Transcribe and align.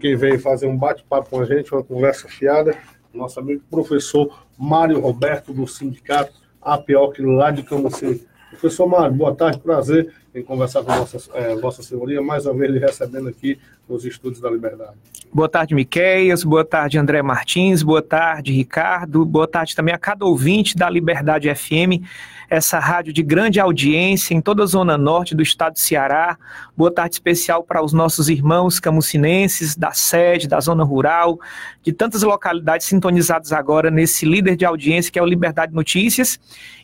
quem 0.00 0.16
veio 0.16 0.40
fazer 0.40 0.66
um 0.66 0.78
bate-papo 0.78 1.28
com 1.28 1.40
a 1.40 1.44
gente, 1.44 1.74
uma 1.74 1.84
conversa 1.84 2.26
fiada, 2.26 2.74
nosso 3.12 3.38
amigo 3.38 3.62
professor 3.70 4.46
Mário 4.58 4.98
Roberto, 4.98 5.52
do 5.52 5.66
Sindicato 5.66 6.32
APOC, 6.62 7.20
lá 7.20 7.50
de 7.50 7.62
Camusim. 7.62 8.24
Professor 8.48 8.86
Mário, 8.86 9.14
boa 9.14 9.34
tarde, 9.34 9.58
prazer 9.58 10.10
em 10.34 10.42
conversar 10.42 10.82
com 10.82 10.92
Vossa, 10.92 11.30
é, 11.34 11.54
Vossa 11.54 11.82
Senhoria, 11.82 12.20
mais 12.20 12.44
uma 12.44 12.54
vez 12.54 12.72
lhe 12.72 12.78
recebendo 12.78 13.28
aqui 13.28 13.58
nos 13.88 14.04
Estudos 14.04 14.40
da 14.40 14.50
Liberdade. 14.50 14.96
Boa 15.32 15.48
tarde, 15.48 15.74
Miqueias, 15.74 16.42
boa 16.42 16.64
tarde, 16.64 16.98
André 16.98 17.22
Martins, 17.22 17.82
boa 17.82 18.02
tarde, 18.02 18.52
Ricardo, 18.52 19.24
boa 19.24 19.46
tarde 19.46 19.74
também 19.74 19.94
a 19.94 19.98
cada 19.98 20.24
ouvinte 20.24 20.76
da 20.76 20.90
Liberdade 20.90 21.52
FM 21.54 22.02
essa 22.48 22.78
rádio 22.78 23.12
de 23.12 23.22
grande 23.22 23.58
audiência 23.60 24.34
em 24.34 24.40
toda 24.40 24.62
a 24.62 24.66
zona 24.66 24.96
norte 24.96 25.34
do 25.34 25.42
estado 25.42 25.74
de 25.74 25.80
Ceará. 25.80 26.38
Boa 26.76 26.92
tarde 26.92 27.14
especial 27.14 27.64
para 27.64 27.82
os 27.82 27.92
nossos 27.92 28.28
irmãos 28.28 28.78
camucinenses 28.78 29.76
da 29.76 29.92
sede, 29.92 30.48
da 30.48 30.60
zona 30.60 30.84
rural, 30.84 31.38
de 31.82 31.92
tantas 31.92 32.22
localidades 32.22 32.86
sintonizadas 32.86 33.52
agora 33.52 33.90
nesse 33.90 34.24
líder 34.24 34.56
de 34.56 34.64
audiência 34.64 35.10
que 35.10 35.18
é 35.18 35.22
o 35.22 35.26
Liberdade 35.26 35.74
Notícias, 35.74 36.38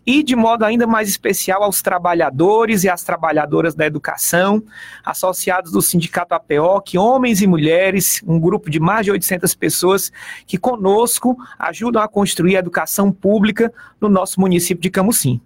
e 0.06 0.22
de 0.22 0.34
modo 0.34 0.64
ainda 0.64 0.86
mais 0.86 1.08
especial 1.08 1.62
aos 1.62 1.82
trabalhadores 1.82 2.84
e 2.84 2.88
às 2.88 3.02
trabalhadoras 3.04 3.39
da 3.74 3.86
educação, 3.86 4.62
associados 5.04 5.72
do 5.72 5.82
Sindicato 5.82 6.34
APO, 6.34 6.80
que 6.82 6.98
homens 6.98 7.40
e 7.40 7.46
mulheres, 7.46 8.22
um 8.26 8.38
grupo 8.38 8.70
de 8.70 8.80
mais 8.80 9.04
de 9.04 9.12
800 9.12 9.54
pessoas 9.54 10.12
que 10.46 10.58
conosco 10.58 11.36
ajudam 11.58 12.02
a 12.02 12.08
construir 12.08 12.56
a 12.56 12.60
educação 12.60 13.12
pública 13.12 13.72
no 14.00 14.08
nosso 14.08 14.40
município 14.40 14.82
de 14.82 14.90
Camusim. 14.90 15.40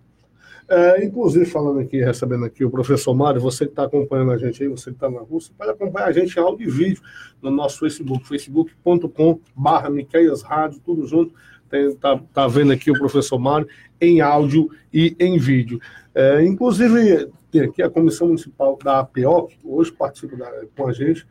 É, 0.66 1.04
inclusive, 1.04 1.44
falando 1.44 1.80
aqui, 1.80 2.02
recebendo 2.02 2.44
aqui 2.44 2.64
o 2.64 2.70
professor 2.70 3.14
Mário, 3.14 3.40
você 3.40 3.66
que 3.66 3.72
está 3.72 3.84
acompanhando 3.84 4.32
a 4.32 4.38
gente 4.38 4.62
aí, 4.62 4.68
você 4.68 4.90
que 4.90 4.96
está 4.96 5.10
na 5.10 5.20
Rússia, 5.20 5.52
pode 5.56 5.70
acompanhar 5.70 6.06
a 6.06 6.12
gente 6.12 6.36
em 6.36 6.40
áudio 6.40 6.66
e 6.66 6.70
vídeo 6.70 7.02
no 7.42 7.50
nosso 7.50 7.78
Facebook, 7.80 8.26
facebook.com.br 8.26 9.90
Miqueias 9.90 10.42
Rádio, 10.42 10.80
tudo 10.84 11.06
junto. 11.06 11.34
Está 11.70 12.18
tá 12.32 12.46
vendo 12.46 12.72
aqui 12.72 12.90
o 12.90 12.98
professor 12.98 13.38
Mário 13.38 13.66
em 14.00 14.20
áudio 14.20 14.70
e 14.92 15.14
em 15.18 15.38
vídeo. 15.38 15.80
É, 16.14 16.44
inclusive, 16.44 17.28
tem 17.54 17.62
aqui 17.62 17.82
a 17.82 17.88
Comissão 17.88 18.26
Municipal 18.26 18.76
da 18.82 18.98
APO, 18.98 19.46
que 19.46 19.58
hoje 19.62 19.92
participa 19.92 20.36
da, 20.36 20.50
com 20.76 20.88
a 20.88 20.92
gente, 20.92 21.24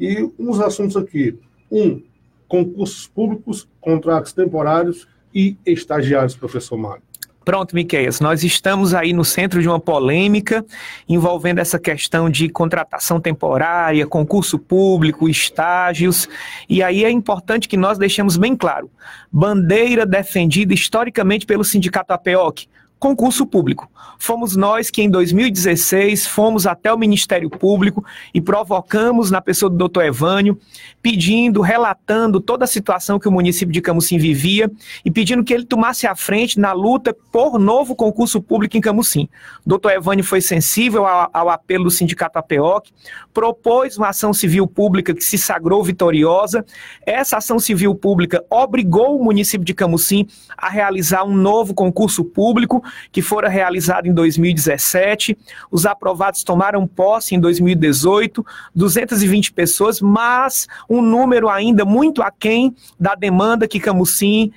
e 0.00 0.26
uns 0.38 0.58
assuntos 0.58 0.96
aqui. 0.96 1.38
Um, 1.70 2.02
concursos 2.48 3.06
públicos, 3.06 3.68
contratos 3.78 4.32
temporários 4.32 5.06
e 5.34 5.58
estagiários, 5.66 6.34
professor 6.34 6.78
Mário. 6.78 7.02
Pronto, 7.44 7.76
Miqueias, 7.76 8.20
nós 8.20 8.42
estamos 8.42 8.94
aí 8.94 9.12
no 9.12 9.24
centro 9.24 9.60
de 9.60 9.68
uma 9.68 9.78
polêmica 9.78 10.64
envolvendo 11.08 11.58
essa 11.58 11.78
questão 11.78 12.30
de 12.30 12.48
contratação 12.48 13.20
temporária, 13.20 14.06
concurso 14.06 14.58
público, 14.58 15.28
estágios, 15.28 16.28
e 16.68 16.82
aí 16.82 17.04
é 17.04 17.10
importante 17.10 17.68
que 17.68 17.76
nós 17.76 17.98
deixemos 17.98 18.36
bem 18.36 18.56
claro, 18.56 18.90
bandeira 19.30 20.06
defendida 20.06 20.72
historicamente 20.72 21.46
pelo 21.46 21.62
Sindicato 21.62 22.12
APOC, 22.12 22.66
concurso 22.98 23.46
público. 23.46 23.90
Fomos 24.18 24.56
nós 24.56 24.90
que 24.90 25.02
em 25.02 25.10
2016 25.10 26.26
fomos 26.26 26.66
até 26.66 26.92
o 26.92 26.98
Ministério 26.98 27.50
Público 27.50 28.04
e 28.32 28.40
provocamos 28.40 29.30
na 29.30 29.40
pessoa 29.40 29.68
do 29.68 29.76
doutor 29.76 30.04
Evânio, 30.04 30.58
pedindo, 31.02 31.60
relatando 31.60 32.40
toda 32.40 32.64
a 32.64 32.68
situação 32.68 33.18
que 33.18 33.28
o 33.28 33.32
município 33.32 33.72
de 33.72 33.82
Camusim 33.82 34.16
vivia 34.16 34.70
e 35.04 35.10
pedindo 35.10 35.44
que 35.44 35.52
ele 35.52 35.66
tomasse 35.66 36.06
a 36.06 36.16
frente 36.16 36.58
na 36.58 36.72
luta 36.72 37.14
por 37.30 37.58
novo 37.58 37.94
concurso 37.94 38.40
público 38.40 38.76
em 38.76 38.80
Camusim. 38.80 39.28
O 39.64 39.68
doutor 39.68 39.92
Evânio 39.92 40.24
foi 40.24 40.40
sensível 40.40 41.06
ao, 41.06 41.28
ao 41.32 41.50
apelo 41.50 41.84
do 41.84 41.90
Sindicato 41.90 42.38
APOC, 42.38 42.90
propôs 43.34 43.98
uma 43.98 44.08
ação 44.08 44.32
civil 44.32 44.66
pública 44.66 45.14
que 45.14 45.22
se 45.22 45.36
sagrou 45.36 45.84
vitoriosa. 45.84 46.64
Essa 47.04 47.36
ação 47.36 47.58
civil 47.58 47.94
pública 47.94 48.42
obrigou 48.48 49.20
o 49.20 49.24
município 49.24 49.64
de 49.64 49.74
Camusim 49.74 50.26
a 50.56 50.70
realizar 50.70 51.24
um 51.24 51.36
novo 51.36 51.74
concurso 51.74 52.24
público 52.24 52.82
que 53.10 53.22
fora 53.22 53.48
realizado 53.48 54.06
em 54.06 54.14
2017. 54.14 55.36
Os 55.70 55.86
aprovados 55.86 56.42
tomaram 56.42 56.86
posse 56.86 57.34
em 57.34 57.40
2018, 57.40 58.44
220 58.74 59.52
pessoas, 59.52 60.00
mas 60.00 60.66
um 60.88 61.00
número 61.00 61.48
ainda 61.48 61.84
muito 61.84 62.22
aquém 62.22 62.74
da 62.98 63.14
demanda 63.14 63.68
que 63.68 63.80
Camusim 63.80 64.52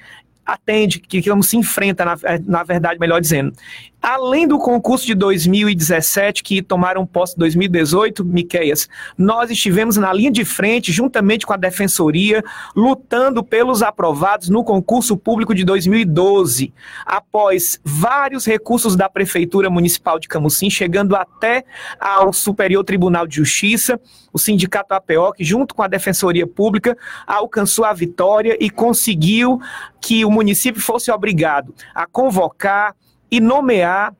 atende, 0.45 0.99
que 0.99 1.21
Camusim 1.21 1.59
enfrenta, 1.59 2.03
na, 2.03 2.15
na 2.45 2.63
verdade, 2.63 2.99
melhor 2.99 3.21
dizendo. 3.21 3.53
Além 4.01 4.47
do 4.47 4.57
concurso 4.57 5.05
de 5.05 5.13
2017, 5.13 6.41
que 6.41 6.61
tomaram 6.61 7.05
posse 7.05 7.35
em 7.35 7.39
2018, 7.39 8.23
Miqueias, 8.23 8.87
nós 9.17 9.51
estivemos 9.51 9.97
na 9.97 10.13
linha 10.13 10.31
de 10.31 10.45
frente, 10.45 10.91
juntamente 10.91 11.45
com 11.45 11.51
a 11.51 11.57
Defensoria, 11.57 12.41
lutando 12.73 13.43
pelos 13.43 13.81
aprovados 13.81 14.47
no 14.47 14.63
concurso 14.63 15.17
público 15.17 15.53
de 15.53 15.65
2012, 15.65 16.73
após 17.05 17.79
vários 17.83 18.45
recursos 18.45 18.95
da 18.95 19.09
Prefeitura 19.09 19.69
Municipal 19.69 20.17
de 20.17 20.29
Camusim, 20.29 20.69
chegando 20.69 21.15
até 21.15 21.65
ao 21.99 22.31
Superior 22.31 22.85
Tribunal 22.85 23.27
de 23.27 23.35
Justiça, 23.35 23.99
o 24.31 24.39
Sindicato 24.39 24.89
que 25.35 25.43
junto 25.43 25.75
com 25.75 25.83
a 25.83 25.87
Defensoria 25.87 26.47
Pública, 26.47 26.97
alcançou 27.27 27.83
a 27.83 27.93
vitória 27.93 28.57
e 28.59 28.69
conseguiu 28.69 29.59
que 30.01 30.23
o 30.23 30.31
município 30.31 30.81
fosse 30.81 31.11
obrigado 31.11 31.73
a 31.93 32.05
convocar 32.07 32.95
e 33.31 33.39
nomear 33.39 34.13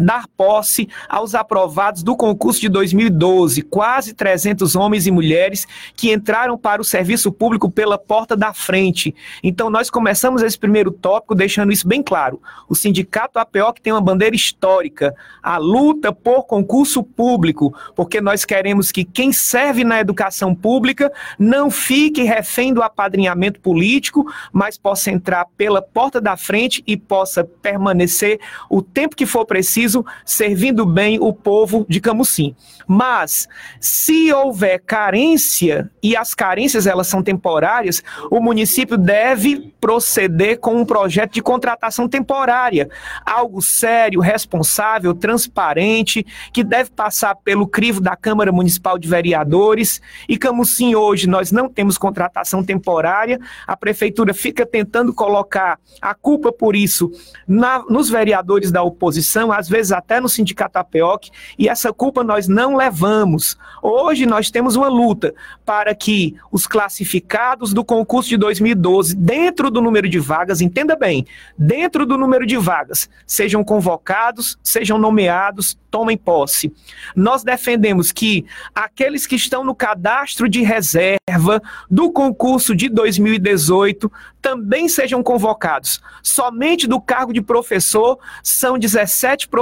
dar 0.00 0.26
posse 0.36 0.88
aos 1.08 1.34
aprovados 1.34 2.02
do 2.02 2.16
concurso 2.16 2.60
de 2.60 2.68
2012, 2.68 3.62
quase 3.62 4.14
300 4.14 4.74
homens 4.74 5.06
e 5.06 5.10
mulheres 5.10 5.66
que 5.94 6.12
entraram 6.12 6.56
para 6.56 6.80
o 6.80 6.84
serviço 6.84 7.30
público 7.30 7.70
pela 7.70 7.98
porta 7.98 8.36
da 8.36 8.52
frente. 8.52 9.14
Então 9.42 9.68
nós 9.68 9.90
começamos 9.90 10.42
esse 10.42 10.58
primeiro 10.58 10.90
tópico 10.90 11.34
deixando 11.34 11.72
isso 11.72 11.86
bem 11.86 12.02
claro. 12.02 12.40
O 12.68 12.74
sindicato 12.74 13.38
APO 13.38 13.74
que 13.74 13.82
tem 13.82 13.92
uma 13.92 14.00
bandeira 14.00 14.34
histórica, 14.34 15.14
a 15.42 15.58
luta 15.58 16.12
por 16.12 16.44
concurso 16.44 17.02
público, 17.02 17.74
porque 17.94 18.20
nós 18.20 18.44
queremos 18.44 18.90
que 18.90 19.04
quem 19.04 19.32
serve 19.32 19.84
na 19.84 20.00
educação 20.00 20.54
pública 20.54 21.12
não 21.38 21.70
fique 21.70 22.22
refém 22.22 22.72
do 22.72 22.82
apadrinhamento 22.82 23.60
político, 23.60 24.24
mas 24.52 24.78
possa 24.78 25.10
entrar 25.10 25.46
pela 25.56 25.82
porta 25.82 26.20
da 26.20 26.36
frente 26.36 26.82
e 26.86 26.96
possa 26.96 27.44
permanecer 27.44 28.40
o 28.68 28.80
tempo 28.80 29.16
que 29.16 29.26
for 29.26 29.44
preciso 29.44 29.89
preciso, 29.90 30.04
servindo 30.24 30.86
bem 30.86 31.18
o 31.20 31.32
povo 31.32 31.84
de 31.88 32.00
Camusim. 32.00 32.54
Mas, 32.86 33.48
se 33.80 34.32
houver 34.32 34.80
carência, 34.80 35.90
e 36.02 36.16
as 36.16 36.34
carências 36.34 36.86
elas 36.86 37.06
são 37.06 37.22
temporárias, 37.22 38.02
o 38.30 38.40
município 38.40 38.96
deve 38.96 39.72
proceder 39.80 40.58
com 40.58 40.76
um 40.76 40.84
projeto 40.84 41.32
de 41.32 41.42
contratação 41.42 42.08
temporária, 42.08 42.88
algo 43.24 43.62
sério, 43.62 44.20
responsável, 44.20 45.14
transparente, 45.14 46.24
que 46.52 46.62
deve 46.62 46.90
passar 46.90 47.34
pelo 47.36 47.66
crivo 47.66 48.00
da 48.00 48.16
Câmara 48.16 48.52
Municipal 48.52 48.98
de 48.98 49.08
Vereadores. 49.08 50.00
E 50.28 50.36
Camusim 50.36 50.94
hoje 50.94 51.28
nós 51.28 51.50
não 51.50 51.68
temos 51.68 51.96
contratação 51.96 52.62
temporária, 52.62 53.38
a 53.66 53.76
prefeitura 53.76 54.34
fica 54.34 54.66
tentando 54.66 55.14
colocar 55.14 55.78
a 56.00 56.14
culpa 56.14 56.52
por 56.52 56.76
isso 56.76 57.10
na, 57.46 57.84
nos 57.88 58.10
vereadores 58.10 58.70
da 58.70 58.82
oposição, 58.82 59.52
às 59.52 59.68
vezes 59.68 59.79
vezes 59.80 59.92
até 59.92 60.20
no 60.20 60.28
sindicato 60.28 60.78
APOC, 60.78 61.30
e 61.58 61.68
essa 61.68 61.92
culpa 61.92 62.22
nós 62.22 62.46
não 62.46 62.76
levamos. 62.76 63.56
Hoje 63.82 64.26
nós 64.26 64.50
temos 64.50 64.76
uma 64.76 64.88
luta 64.88 65.34
para 65.64 65.94
que 65.94 66.36
os 66.52 66.66
classificados 66.66 67.72
do 67.72 67.82
concurso 67.82 68.28
de 68.28 68.36
2012, 68.36 69.16
dentro 69.16 69.70
do 69.70 69.80
número 69.80 70.08
de 70.08 70.18
vagas, 70.18 70.60
entenda 70.60 70.94
bem, 70.94 71.26
dentro 71.56 72.04
do 72.04 72.18
número 72.18 72.46
de 72.46 72.56
vagas, 72.58 73.08
sejam 73.26 73.64
convocados, 73.64 74.58
sejam 74.62 74.98
nomeados, 74.98 75.78
tomem 75.90 76.16
posse. 76.16 76.72
Nós 77.16 77.42
defendemos 77.42 78.12
que 78.12 78.44
aqueles 78.74 79.26
que 79.26 79.34
estão 79.34 79.64
no 79.64 79.74
cadastro 79.74 80.48
de 80.48 80.62
reserva 80.62 81.60
do 81.90 82.12
concurso 82.12 82.76
de 82.76 82.88
2018 82.88 84.10
também 84.40 84.88
sejam 84.88 85.22
convocados. 85.22 86.00
Somente 86.22 86.86
do 86.86 87.00
cargo 87.00 87.32
de 87.32 87.42
professor 87.42 88.18
são 88.42 88.78
17 88.78 89.48
professores 89.48 89.59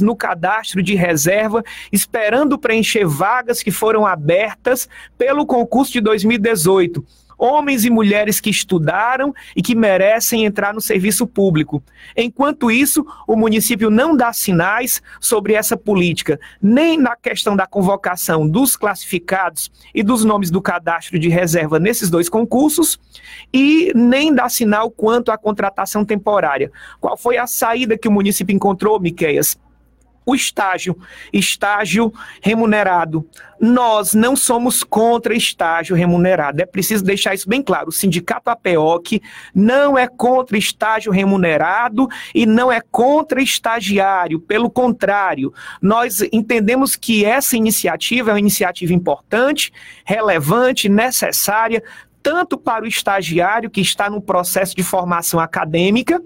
no 0.00 0.16
cadastro 0.16 0.82
de 0.82 0.94
reserva 0.94 1.62
esperando 1.92 2.58
preencher 2.58 3.06
vagas 3.06 3.62
que 3.62 3.70
foram 3.70 4.06
abertas 4.06 4.88
pelo 5.16 5.46
concurso 5.46 5.92
de 5.92 6.00
2018 6.00 7.04
homens 7.38 7.84
e 7.84 7.90
mulheres 7.90 8.40
que 8.40 8.50
estudaram 8.50 9.32
e 9.54 9.62
que 9.62 9.74
merecem 9.74 10.44
entrar 10.44 10.74
no 10.74 10.80
serviço 10.80 11.26
público. 11.26 11.82
Enquanto 12.16 12.70
isso, 12.70 13.06
o 13.26 13.36
município 13.36 13.90
não 13.90 14.16
dá 14.16 14.32
sinais 14.32 15.00
sobre 15.20 15.54
essa 15.54 15.76
política, 15.76 16.40
nem 16.60 16.98
na 16.98 17.14
questão 17.14 17.54
da 17.54 17.66
convocação 17.66 18.46
dos 18.48 18.76
classificados 18.76 19.70
e 19.94 20.02
dos 20.02 20.24
nomes 20.24 20.50
do 20.50 20.60
cadastro 20.60 21.18
de 21.18 21.28
reserva 21.28 21.78
nesses 21.78 22.10
dois 22.10 22.28
concursos, 22.28 22.98
e 23.52 23.92
nem 23.94 24.34
dá 24.34 24.48
sinal 24.48 24.90
quanto 24.90 25.30
à 25.30 25.38
contratação 25.38 26.04
temporária. 26.04 26.72
Qual 27.00 27.16
foi 27.16 27.38
a 27.38 27.46
saída 27.46 27.96
que 27.96 28.08
o 28.08 28.12
município 28.12 28.54
encontrou, 28.54 28.98
Miqueias? 28.98 29.56
O 30.28 30.34
estágio, 30.34 30.94
estágio 31.32 32.12
remunerado. 32.42 33.26
Nós 33.58 34.12
não 34.12 34.36
somos 34.36 34.84
contra 34.84 35.34
estágio 35.34 35.96
remunerado. 35.96 36.60
É 36.60 36.66
preciso 36.66 37.02
deixar 37.02 37.32
isso 37.32 37.48
bem 37.48 37.62
claro. 37.62 37.88
O 37.88 37.92
sindicato 37.92 38.50
APEOC 38.50 39.22
não 39.54 39.96
é 39.96 40.06
contra 40.06 40.58
estágio 40.58 41.10
remunerado 41.10 42.06
e 42.34 42.44
não 42.44 42.70
é 42.70 42.82
contra 42.90 43.40
estagiário. 43.40 44.38
Pelo 44.38 44.68
contrário, 44.68 45.50
nós 45.80 46.20
entendemos 46.30 46.94
que 46.94 47.24
essa 47.24 47.56
iniciativa 47.56 48.30
é 48.30 48.34
uma 48.34 48.38
iniciativa 48.38 48.92
importante, 48.92 49.72
relevante, 50.04 50.90
necessária, 50.90 51.82
tanto 52.22 52.58
para 52.58 52.84
o 52.84 52.88
estagiário 52.88 53.70
que 53.70 53.80
está 53.80 54.10
no 54.10 54.20
processo 54.20 54.76
de 54.76 54.82
formação 54.82 55.40
acadêmica, 55.40 56.20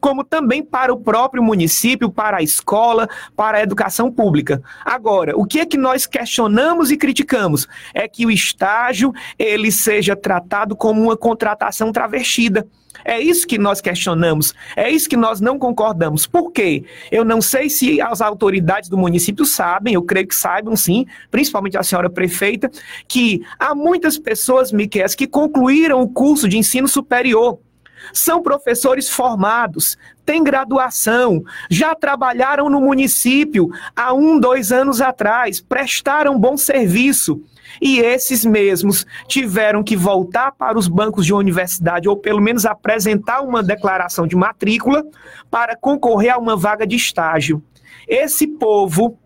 como 0.00 0.24
também 0.24 0.62
para 0.62 0.92
o 0.92 1.00
próprio 1.00 1.42
município, 1.42 2.10
para 2.10 2.38
a 2.38 2.42
escola, 2.42 3.08
para 3.36 3.58
a 3.58 3.62
educação 3.62 4.10
pública. 4.10 4.62
Agora, 4.84 5.36
o 5.36 5.44
que 5.44 5.60
é 5.60 5.66
que 5.66 5.76
nós 5.76 6.06
questionamos 6.06 6.90
e 6.90 6.96
criticamos? 6.96 7.66
É 7.94 8.08
que 8.08 8.26
o 8.26 8.30
estágio 8.30 9.12
ele 9.38 9.70
seja 9.70 10.14
tratado 10.14 10.76
como 10.76 11.02
uma 11.02 11.16
contratação 11.16 11.92
travestida. 11.92 12.66
É 13.04 13.20
isso 13.20 13.46
que 13.46 13.58
nós 13.58 13.80
questionamos, 13.80 14.54
é 14.76 14.90
isso 14.90 15.08
que 15.08 15.16
nós 15.16 15.40
não 15.40 15.58
concordamos. 15.58 16.26
Por 16.26 16.50
quê? 16.50 16.84
Eu 17.12 17.24
não 17.24 17.40
sei 17.40 17.70
se 17.70 18.00
as 18.00 18.20
autoridades 18.20 18.88
do 18.88 18.98
município 18.98 19.44
sabem, 19.44 19.94
eu 19.94 20.02
creio 20.02 20.26
que 20.26 20.34
saibam 20.34 20.74
sim, 20.74 21.06
principalmente 21.30 21.78
a 21.78 21.82
senhora 21.82 22.10
prefeita, 22.10 22.70
que 23.06 23.42
há 23.58 23.74
muitas 23.74 24.18
pessoas, 24.18 24.72
Miquel, 24.72 25.06
que 25.16 25.26
concluíram 25.26 26.00
o 26.00 26.08
curso 26.08 26.48
de 26.48 26.58
ensino 26.58 26.88
superior. 26.88 27.58
São 28.12 28.42
professores 28.42 29.08
formados, 29.08 29.96
têm 30.24 30.42
graduação, 30.42 31.42
já 31.70 31.94
trabalharam 31.94 32.68
no 32.68 32.80
município 32.80 33.70
há 33.96 34.12
um, 34.12 34.38
dois 34.38 34.72
anos 34.72 35.00
atrás, 35.00 35.60
prestaram 35.60 36.38
bom 36.38 36.56
serviço 36.56 37.42
e 37.80 37.98
esses 38.00 38.44
mesmos 38.44 39.06
tiveram 39.26 39.82
que 39.82 39.96
voltar 39.96 40.52
para 40.52 40.78
os 40.78 40.88
bancos 40.88 41.26
de 41.26 41.34
universidade 41.34 42.08
ou 42.08 42.16
pelo 42.16 42.40
menos 42.40 42.66
apresentar 42.66 43.40
uma 43.40 43.62
declaração 43.62 44.26
de 44.26 44.36
matrícula 44.36 45.04
para 45.50 45.76
concorrer 45.76 46.34
a 46.34 46.38
uma 46.38 46.56
vaga 46.56 46.86
de 46.86 46.96
estágio. 46.96 47.62
Esse 48.06 48.46
povo 48.46 49.18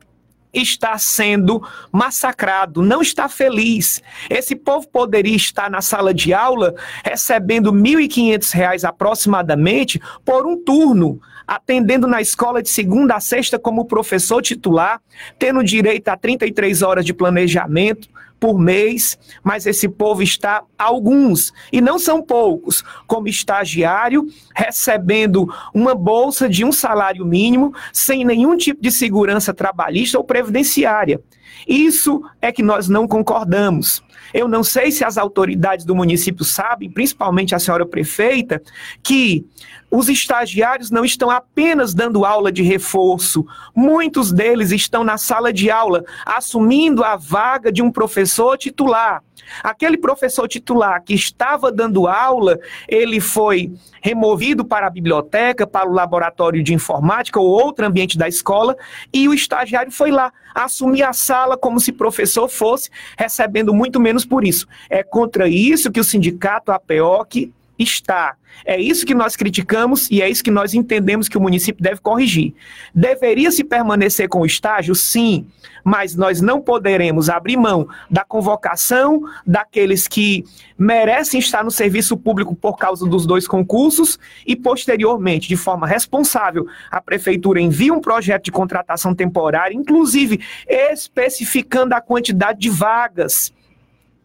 está 0.52 0.98
sendo 0.98 1.66
massacrado, 1.90 2.82
não 2.82 3.00
está 3.00 3.28
feliz. 3.28 4.02
Esse 4.28 4.54
povo 4.54 4.86
poderia 4.88 5.36
estar 5.36 5.70
na 5.70 5.80
sala 5.80 6.12
de 6.12 6.34
aula 6.34 6.74
recebendo 7.04 7.70
R$ 7.70 7.78
1.500 7.78 8.84
aproximadamente 8.84 10.00
por 10.24 10.46
um 10.46 10.62
turno, 10.62 11.20
atendendo 11.46 12.06
na 12.06 12.20
escola 12.20 12.62
de 12.62 12.68
segunda 12.68 13.14
a 13.14 13.20
sexta 13.20 13.58
como 13.58 13.84
professor 13.84 14.42
titular, 14.42 15.00
tendo 15.38 15.62
direito 15.62 16.08
a 16.08 16.16
33 16.16 16.82
horas 16.82 17.04
de 17.04 17.14
planejamento, 17.14 18.08
por 18.42 18.58
mês, 18.58 19.16
mas 19.40 19.66
esse 19.66 19.88
povo 19.88 20.20
está, 20.20 20.64
alguns, 20.76 21.52
e 21.72 21.80
não 21.80 21.96
são 21.96 22.20
poucos, 22.20 22.82
como 23.06 23.28
estagiário, 23.28 24.26
recebendo 24.52 25.46
uma 25.72 25.94
bolsa 25.94 26.48
de 26.48 26.64
um 26.64 26.72
salário 26.72 27.24
mínimo, 27.24 27.72
sem 27.92 28.24
nenhum 28.24 28.56
tipo 28.56 28.82
de 28.82 28.90
segurança 28.90 29.54
trabalhista 29.54 30.18
ou 30.18 30.24
previdenciária. 30.24 31.20
Isso 31.68 32.20
é 32.40 32.50
que 32.50 32.64
nós 32.64 32.88
não 32.88 33.06
concordamos. 33.06 34.02
Eu 34.34 34.48
não 34.48 34.64
sei 34.64 34.90
se 34.90 35.04
as 35.04 35.16
autoridades 35.16 35.84
do 35.84 35.94
município 35.94 36.44
sabem, 36.44 36.90
principalmente 36.90 37.54
a 37.54 37.60
senhora 37.60 37.86
prefeita, 37.86 38.60
que 39.04 39.46
os 39.92 40.08
estagiários 40.08 40.90
não 40.90 41.04
estão 41.04 41.28
apenas 41.30 41.92
dando 41.92 42.24
aula 42.24 42.50
de 42.50 42.62
reforço, 42.62 43.46
muitos 43.76 44.32
deles 44.32 44.72
estão 44.72 45.04
na 45.04 45.18
sala 45.18 45.52
de 45.52 45.70
aula 45.70 46.02
assumindo 46.24 47.04
a 47.04 47.14
vaga 47.14 47.70
de 47.70 47.82
um 47.82 47.92
professor 47.92 48.56
titular. 48.56 49.22
Aquele 49.62 49.98
professor 49.98 50.48
titular 50.48 51.02
que 51.02 51.12
estava 51.12 51.70
dando 51.70 52.06
aula, 52.06 52.58
ele 52.88 53.20
foi 53.20 53.70
removido 54.00 54.64
para 54.64 54.86
a 54.86 54.90
biblioteca, 54.90 55.66
para 55.66 55.86
o 55.86 55.92
laboratório 55.92 56.62
de 56.62 56.72
informática 56.72 57.38
ou 57.38 57.46
outro 57.46 57.84
ambiente 57.84 58.16
da 58.16 58.26
escola, 58.26 58.74
e 59.12 59.28
o 59.28 59.34
estagiário 59.34 59.92
foi 59.92 60.10
lá 60.10 60.32
assumir 60.54 61.02
a 61.02 61.12
sala 61.12 61.56
como 61.56 61.78
se 61.78 61.92
professor 61.92 62.48
fosse, 62.48 62.88
recebendo 63.18 63.74
muito 63.74 64.00
menos 64.00 64.24
por 64.24 64.42
isso. 64.42 64.66
É 64.88 65.02
contra 65.02 65.46
isso 65.48 65.92
que 65.92 66.00
o 66.00 66.04
sindicato 66.04 66.72
APOC 66.72 67.52
está. 67.82 68.36
É 68.64 68.80
isso 68.80 69.04
que 69.04 69.14
nós 69.14 69.34
criticamos 69.34 70.10
e 70.10 70.22
é 70.22 70.28
isso 70.28 70.44
que 70.44 70.50
nós 70.50 70.74
entendemos 70.74 71.28
que 71.28 71.36
o 71.36 71.40
município 71.40 71.82
deve 71.82 72.00
corrigir. 72.00 72.54
Deveria 72.94 73.50
se 73.50 73.64
permanecer 73.64 74.28
com 74.28 74.40
o 74.40 74.46
estágio? 74.46 74.94
Sim, 74.94 75.46
mas 75.84 76.14
nós 76.14 76.40
não 76.40 76.60
poderemos 76.60 77.28
abrir 77.28 77.56
mão 77.56 77.88
da 78.10 78.24
convocação 78.24 79.22
daqueles 79.46 80.06
que 80.06 80.44
merecem 80.78 81.40
estar 81.40 81.64
no 81.64 81.70
serviço 81.70 82.16
público 82.16 82.54
por 82.54 82.76
causa 82.76 83.06
dos 83.06 83.26
dois 83.26 83.46
concursos 83.48 84.18
e, 84.46 84.54
posteriormente, 84.54 85.48
de 85.48 85.56
forma 85.56 85.86
responsável, 85.86 86.66
a 86.90 87.00
prefeitura 87.00 87.60
envia 87.60 87.92
um 87.92 88.00
projeto 88.00 88.44
de 88.44 88.52
contratação 88.52 89.14
temporária, 89.14 89.74
inclusive 89.74 90.40
especificando 90.68 91.94
a 91.94 92.00
quantidade 92.00 92.60
de 92.60 92.70
vagas 92.70 93.52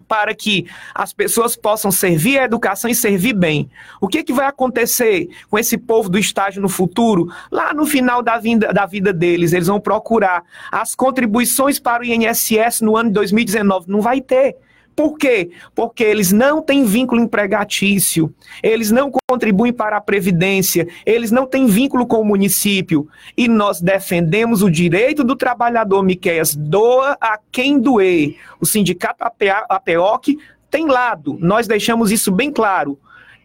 para 0.08 0.34
que 0.34 0.68
as 0.94 1.14
pessoas 1.14 1.56
possam 1.56 1.92
servir 1.92 2.40
a 2.40 2.44
educação 2.46 2.90
e 2.90 2.96
servir 2.96 3.34
bem. 3.34 3.70
O 4.00 4.08
que, 4.08 4.24
que 4.24 4.34
vai 4.34 4.48
acontecer 4.48 5.30
com 5.50 5.60
esse 5.60 5.78
povo 5.78 6.10
do 6.10 6.18
estágio 6.18 6.62
no 6.62 6.70
futuro? 6.70 7.28
Lá 7.52 7.74
no 7.74 7.86
final 7.86 8.22
da 8.22 8.38
vida, 8.38 8.74
da 8.74 8.86
vida 8.86 9.12
deles, 9.12 9.54
eles 9.54 9.68
vão 9.68 9.80
procurar 9.80 10.44
as 10.72 10.96
contribuições 10.96 11.80
para 11.80 12.04
o 12.04 12.06
INSS 12.06 12.82
no 12.82 12.96
ano 12.96 13.10
de 13.10 13.16
2019. 13.16 13.90
Não 13.90 14.02
vai 14.02 14.22
ter. 14.22 14.56
Por 14.98 15.16
quê? 15.16 15.52
Porque 15.76 16.04
eles 16.04 16.32
não 16.32 16.60
têm 16.60 16.84
vínculo 16.84 17.22
empregatício, 17.22 18.34
eles 18.64 18.90
não 18.90 19.12
contribuem 19.30 19.72
para 19.72 19.96
a 19.96 20.02
Previdência, 20.02 20.88
eles 21.06 21.30
não 21.30 21.46
têm 21.46 21.68
vínculo 21.68 22.08
com 22.08 22.20
o 22.20 22.26
município. 22.26 23.08
E 23.38 23.48
nós 23.48 23.80
defendemos 23.80 24.64
o 24.64 24.72
direito 24.72 25.24
do 25.24 25.36
trabalhador, 25.36 26.02
Miqueias, 26.02 26.56
doa 26.56 27.16
a 27.22 27.38
quem 27.52 27.80
doer. 27.80 28.38
O 28.60 28.66
sindicato 28.66 29.24
APEOC 29.70 30.40
tem 30.72 30.88
lado, 30.88 31.38
nós 31.40 31.68
deixamos 31.68 32.12
isso 32.12 32.32
bem 32.32 32.52
claro. 32.52 32.98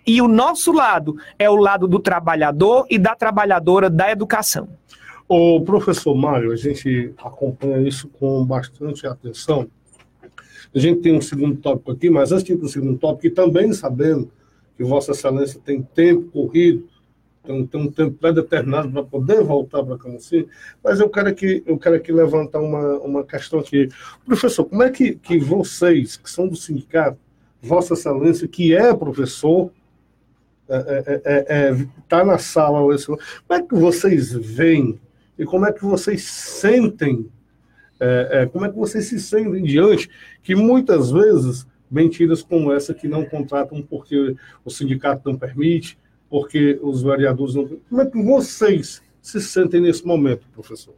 E 0.07 0.23
o 0.23 0.29
nosso 0.29 0.73
lado 0.73 1.17
é 1.39 1.51
o 1.51 1.57
lado 1.57 1.87
do 1.87 1.99
trabalhador 1.99 2.87
e 2.89 2.99
da 2.99 3.15
trabalhadora 3.15 3.91
da 3.91 4.11
educação. 4.11 4.71
O 5.29 5.61
professor 5.61 6.15
Mário, 6.15 6.51
a 6.51 6.57
gente 6.57 7.13
acompanha 7.23 7.87
isso 7.87 8.09
com 8.09 8.43
bastante 8.43 9.07
atenção 9.07 9.69
a 10.75 10.79
gente 10.79 11.01
tem 11.01 11.17
um 11.17 11.21
segundo 11.21 11.57
tópico 11.57 11.93
aqui, 11.93 12.09
mas 12.09 12.33
antes 12.33 12.45
de 12.45 12.53
ir 12.53 12.57
para 12.57 12.67
o 12.67 12.69
segundo 12.69 12.99
tópico, 12.99 13.27
e 13.27 13.31
também 13.31 13.73
sabendo 13.73 14.31
que 14.77 14.83
Vossa 14.83 15.13
Excelência 15.13 15.61
tem 15.63 15.83
tempo 15.83 16.31
corrido, 16.31 16.89
tem, 17.45 17.67
tem 17.67 17.81
um 17.81 17.91
tempo 17.91 18.17
pré-determinado 18.17 18.91
para 18.91 19.03
poder 19.03 19.43
voltar 19.43 19.83
para 19.83 19.99
Camocim, 19.99 20.47
mas 20.83 21.01
eu 21.01 21.11
quero 21.11 21.29
aqui, 21.29 21.63
eu 21.67 21.77
quero 21.79 21.97
aqui 21.97 22.13
levantar 22.13 22.61
uma, 22.61 22.99
uma 23.01 23.25
questão 23.25 23.61
aqui. 23.61 23.89
Professor, 24.25 24.65
como 24.65 24.83
é 24.83 24.91
que, 24.91 25.17
que 25.17 25.39
vocês, 25.39 26.17
que 26.17 26.31
são 26.31 26.49
do 26.49 26.57
sindicato, 26.57 27.19
Vossa 27.61 27.95
Excelência, 27.95 28.49
que 28.49 28.75
é 28.75 28.95
professor, 28.95 29.71
está 30.69 30.77
é, 30.77 31.05
é, 31.07 31.23
é, 31.25 31.69
é 31.71 31.87
tá 32.09 32.25
na 32.25 32.39
sala, 32.39 32.81
como 32.81 33.19
é 33.51 33.63
que 33.63 33.75
vocês 33.75 34.33
veem 34.33 34.99
e 35.39 35.45
como 35.45 35.67
é 35.67 35.73
que 35.73 35.85
vocês 35.85 36.23
sentem 36.23 37.29
é, 38.05 38.29
é, 38.43 38.47
como 38.47 38.65
é 38.65 38.69
que 38.69 38.77
vocês 38.77 39.07
se 39.07 39.21
sentem 39.21 39.63
diante 39.63 40.11
que 40.43 40.57
muitas 40.57 41.13
vezes 41.13 41.65
mentiras 41.89 42.43
como 42.43 42.73
essa 42.73 42.93
que 42.93 43.07
não 43.07 43.25
contratam 43.25 43.81
porque 43.81 44.35
o 44.65 44.71
sindicato 44.71 45.31
não 45.31 45.39
permite, 45.39 45.97
porque 46.29 46.81
os 46.83 47.01
vereadores 47.01 47.55
não. 47.55 47.69
Como 47.89 48.03
é 48.03 48.07
que 48.07 48.21
vocês 48.21 49.01
se 49.21 49.41
sentem 49.41 49.81
nesse 49.81 50.05
momento, 50.05 50.45
professor? 50.53 50.95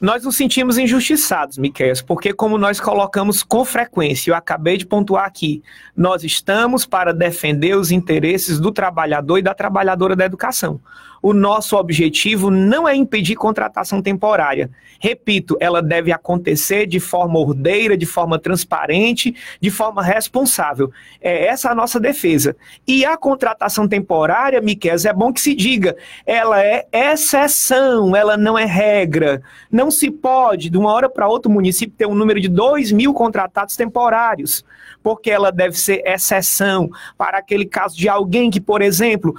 Nós 0.00 0.24
nos 0.24 0.36
sentimos 0.36 0.78
injustiçados, 0.78 1.58
Miquel, 1.58 1.92
porque 2.06 2.32
como 2.32 2.56
nós 2.56 2.78
colocamos 2.78 3.42
com 3.42 3.64
frequência, 3.64 4.30
eu 4.30 4.34
acabei 4.34 4.76
de 4.76 4.86
pontuar 4.86 5.24
aqui, 5.24 5.60
nós 5.96 6.22
estamos 6.22 6.86
para 6.86 7.12
defender 7.12 7.76
os 7.76 7.90
interesses 7.90 8.60
do 8.60 8.70
trabalhador 8.70 9.38
e 9.38 9.42
da 9.42 9.54
trabalhadora 9.54 10.14
da 10.14 10.24
educação 10.24 10.80
o 11.22 11.32
nosso 11.32 11.76
objetivo 11.76 12.50
não 12.50 12.88
é 12.88 12.94
impedir 12.94 13.34
contratação 13.34 14.00
temporária. 14.00 14.70
Repito, 15.00 15.56
ela 15.60 15.80
deve 15.80 16.10
acontecer 16.12 16.86
de 16.86 16.98
forma 16.98 17.38
ordeira, 17.38 17.96
de 17.96 18.06
forma 18.06 18.38
transparente, 18.38 19.34
de 19.60 19.70
forma 19.70 20.02
responsável. 20.02 20.90
É 21.20 21.46
essa 21.46 21.70
a 21.70 21.74
nossa 21.74 22.00
defesa. 22.00 22.56
E 22.86 23.04
a 23.04 23.16
contratação 23.16 23.86
temporária, 23.86 24.60
Miquel, 24.60 24.96
é 25.04 25.12
bom 25.12 25.32
que 25.32 25.40
se 25.40 25.54
diga, 25.54 25.96
ela 26.26 26.62
é 26.62 26.86
exceção, 26.92 28.14
ela 28.16 28.36
não 28.36 28.58
é 28.58 28.64
regra. 28.64 29.42
Não 29.70 29.87
se 29.90 30.10
pode, 30.10 30.70
de 30.70 30.78
uma 30.78 30.92
hora 30.92 31.08
para 31.08 31.28
outra, 31.28 31.50
o 31.50 31.54
município 31.54 31.94
ter 31.96 32.06
um 32.06 32.14
número 32.14 32.40
de 32.40 32.48
2 32.48 32.92
mil 32.92 33.12
contratados 33.12 33.76
temporários, 33.76 34.64
porque 35.02 35.30
ela 35.30 35.50
deve 35.50 35.78
ser 35.78 36.02
exceção 36.04 36.90
para 37.16 37.38
aquele 37.38 37.64
caso 37.64 37.96
de 37.96 38.08
alguém 38.08 38.50
que, 38.50 38.60
por 38.60 38.82
exemplo, 38.82 39.34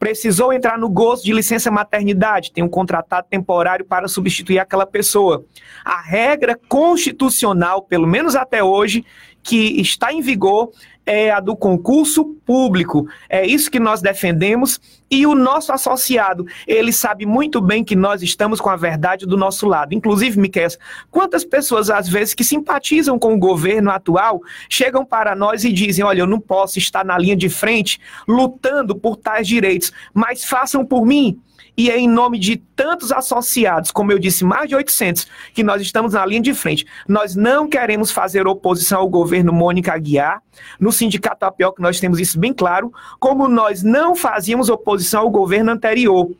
Precisou 0.00 0.50
entrar 0.50 0.78
no 0.78 0.88
gozo 0.88 1.22
de 1.22 1.30
licença 1.30 1.70
maternidade, 1.70 2.52
tem 2.52 2.64
um 2.64 2.68
contratado 2.70 3.26
temporário 3.28 3.84
para 3.84 4.08
substituir 4.08 4.58
aquela 4.58 4.86
pessoa. 4.86 5.44
A 5.84 6.00
regra 6.00 6.58
constitucional, 6.70 7.82
pelo 7.82 8.06
menos 8.06 8.34
até 8.34 8.64
hoje, 8.64 9.04
que 9.42 9.78
está 9.78 10.10
em 10.10 10.22
vigor 10.22 10.70
é 11.10 11.28
a 11.32 11.40
do 11.40 11.56
concurso 11.56 12.24
público. 12.46 13.08
É 13.28 13.44
isso 13.44 13.68
que 13.68 13.80
nós 13.80 14.00
defendemos 14.00 14.80
e 15.10 15.26
o 15.26 15.34
nosso 15.34 15.72
associado, 15.72 16.46
ele 16.68 16.92
sabe 16.92 17.26
muito 17.26 17.60
bem 17.60 17.82
que 17.82 17.96
nós 17.96 18.22
estamos 18.22 18.60
com 18.60 18.68
a 18.70 18.76
verdade 18.76 19.26
do 19.26 19.36
nosso 19.36 19.66
lado. 19.66 19.92
Inclusive, 19.92 20.38
Miquel, 20.38 20.68
quantas 21.10 21.44
pessoas 21.44 21.90
às 21.90 22.08
vezes 22.08 22.32
que 22.32 22.44
simpatizam 22.44 23.18
com 23.18 23.34
o 23.34 23.38
governo 23.38 23.90
atual 23.90 24.40
chegam 24.68 25.04
para 25.04 25.34
nós 25.34 25.64
e 25.64 25.72
dizem: 25.72 26.04
"Olha, 26.04 26.20
eu 26.20 26.28
não 26.28 26.38
posso 26.38 26.78
estar 26.78 27.04
na 27.04 27.18
linha 27.18 27.34
de 27.34 27.48
frente 27.48 28.00
lutando 28.28 28.94
por 28.94 29.16
tais 29.16 29.48
direitos, 29.48 29.92
mas 30.14 30.44
façam 30.44 30.86
por 30.86 31.04
mim" 31.04 31.40
e 31.80 31.90
é 31.90 31.98
em 31.98 32.06
nome 32.06 32.38
de 32.38 32.58
tantos 32.76 33.10
associados, 33.10 33.90
como 33.90 34.12
eu 34.12 34.18
disse, 34.18 34.44
mais 34.44 34.68
de 34.68 34.76
800, 34.76 35.26
que 35.54 35.62
nós 35.62 35.80
estamos 35.80 36.12
na 36.12 36.26
linha 36.26 36.42
de 36.42 36.52
frente. 36.52 36.84
Nós 37.08 37.34
não 37.34 37.66
queremos 37.66 38.10
fazer 38.10 38.46
oposição 38.46 39.00
ao 39.00 39.08
governo 39.08 39.50
Mônica 39.50 39.90
Aguiar. 39.90 40.42
No 40.78 40.92
Sindicato 40.92 41.46
que 41.74 41.80
nós 41.80 41.98
temos 41.98 42.20
isso 42.20 42.38
bem 42.38 42.52
claro, 42.52 42.92
como 43.18 43.48
nós 43.48 43.82
não 43.82 44.14
fazíamos 44.14 44.68
oposição 44.68 45.22
ao 45.22 45.30
governo 45.30 45.70
anterior. 45.70 46.30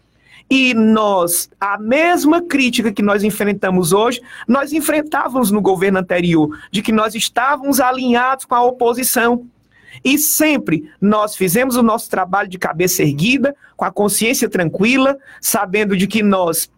E 0.50 0.74
nós, 0.74 1.48
a 1.58 1.78
mesma 1.78 2.42
crítica 2.42 2.92
que 2.92 3.02
nós 3.02 3.24
enfrentamos 3.24 3.94
hoje, 3.94 4.20
nós 4.46 4.74
enfrentávamos 4.74 5.50
no 5.50 5.62
governo 5.62 6.00
anterior, 6.00 6.54
de 6.70 6.82
que 6.82 6.92
nós 6.92 7.14
estávamos 7.14 7.80
alinhados 7.80 8.44
com 8.44 8.54
a 8.54 8.62
oposição. 8.62 9.46
E 10.04 10.18
sempre 10.18 10.90
nós 11.00 11.36
fizemos 11.36 11.76
o 11.76 11.82
nosso 11.82 12.08
trabalho 12.08 12.48
de 12.48 12.58
cabeça 12.58 13.02
erguida, 13.02 13.54
com 13.76 13.84
a 13.84 13.90
consciência 13.90 14.48
tranquila, 14.48 15.16
sabendo 15.40 15.96
de 15.96 16.06
que 16.06 16.22
nós 16.22 16.70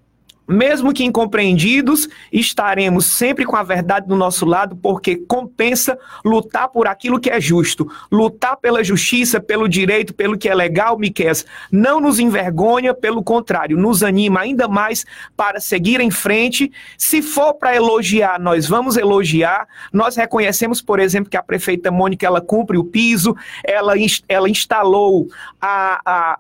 mesmo 0.47 0.93
que 0.93 1.05
incompreendidos, 1.05 2.09
estaremos 2.33 3.07
sempre 3.07 3.45
com 3.45 3.57
a 3.57 3.63
verdade 3.63 4.07
do 4.07 4.17
nosso 4.17 4.45
lado, 4.45 4.77
porque 4.77 5.17
compensa 5.17 5.99
lutar 6.25 6.69
por 6.69 6.87
aquilo 6.87 7.21
que 7.21 7.31
é 7.31 7.41
justo, 7.41 7.91
lutar 8.11 8.57
pela 8.57 8.83
justiça, 8.83 9.41
pelo 9.41 9.69
direito, 9.69 10.15
pelo 10.15 10.37
que 10.37 10.49
é 10.49 10.55
legal, 10.55 10.99
Miquel. 10.99 11.23
Não 11.71 12.01
nos 12.01 12.19
envergonha, 12.19 12.93
pelo 12.93 13.23
contrário, 13.23 13.77
nos 13.77 14.03
anima 14.03 14.41
ainda 14.41 14.67
mais 14.67 15.07
para 15.37 15.61
seguir 15.61 16.01
em 16.01 16.11
frente. 16.11 16.71
Se 16.99 17.23
for 17.23 17.55
para 17.55 17.77
elogiar, 17.77 18.41
nós 18.41 18.67
vamos 18.67 18.97
elogiar. 18.97 19.67
Nós 19.93 20.17
reconhecemos, 20.17 20.83
por 20.83 20.99
exemplo, 20.99 21.31
que 21.31 21.37
a 21.37 21.43
prefeita 21.43 21.91
Mônica 21.91 22.27
ela 22.27 22.41
cumpre 22.41 22.77
o 22.77 22.85
piso, 22.85 23.37
ela, 23.65 23.95
ela 24.29 24.51
instalou 24.51 25.29
a, 25.61 26.01
a 26.05 26.39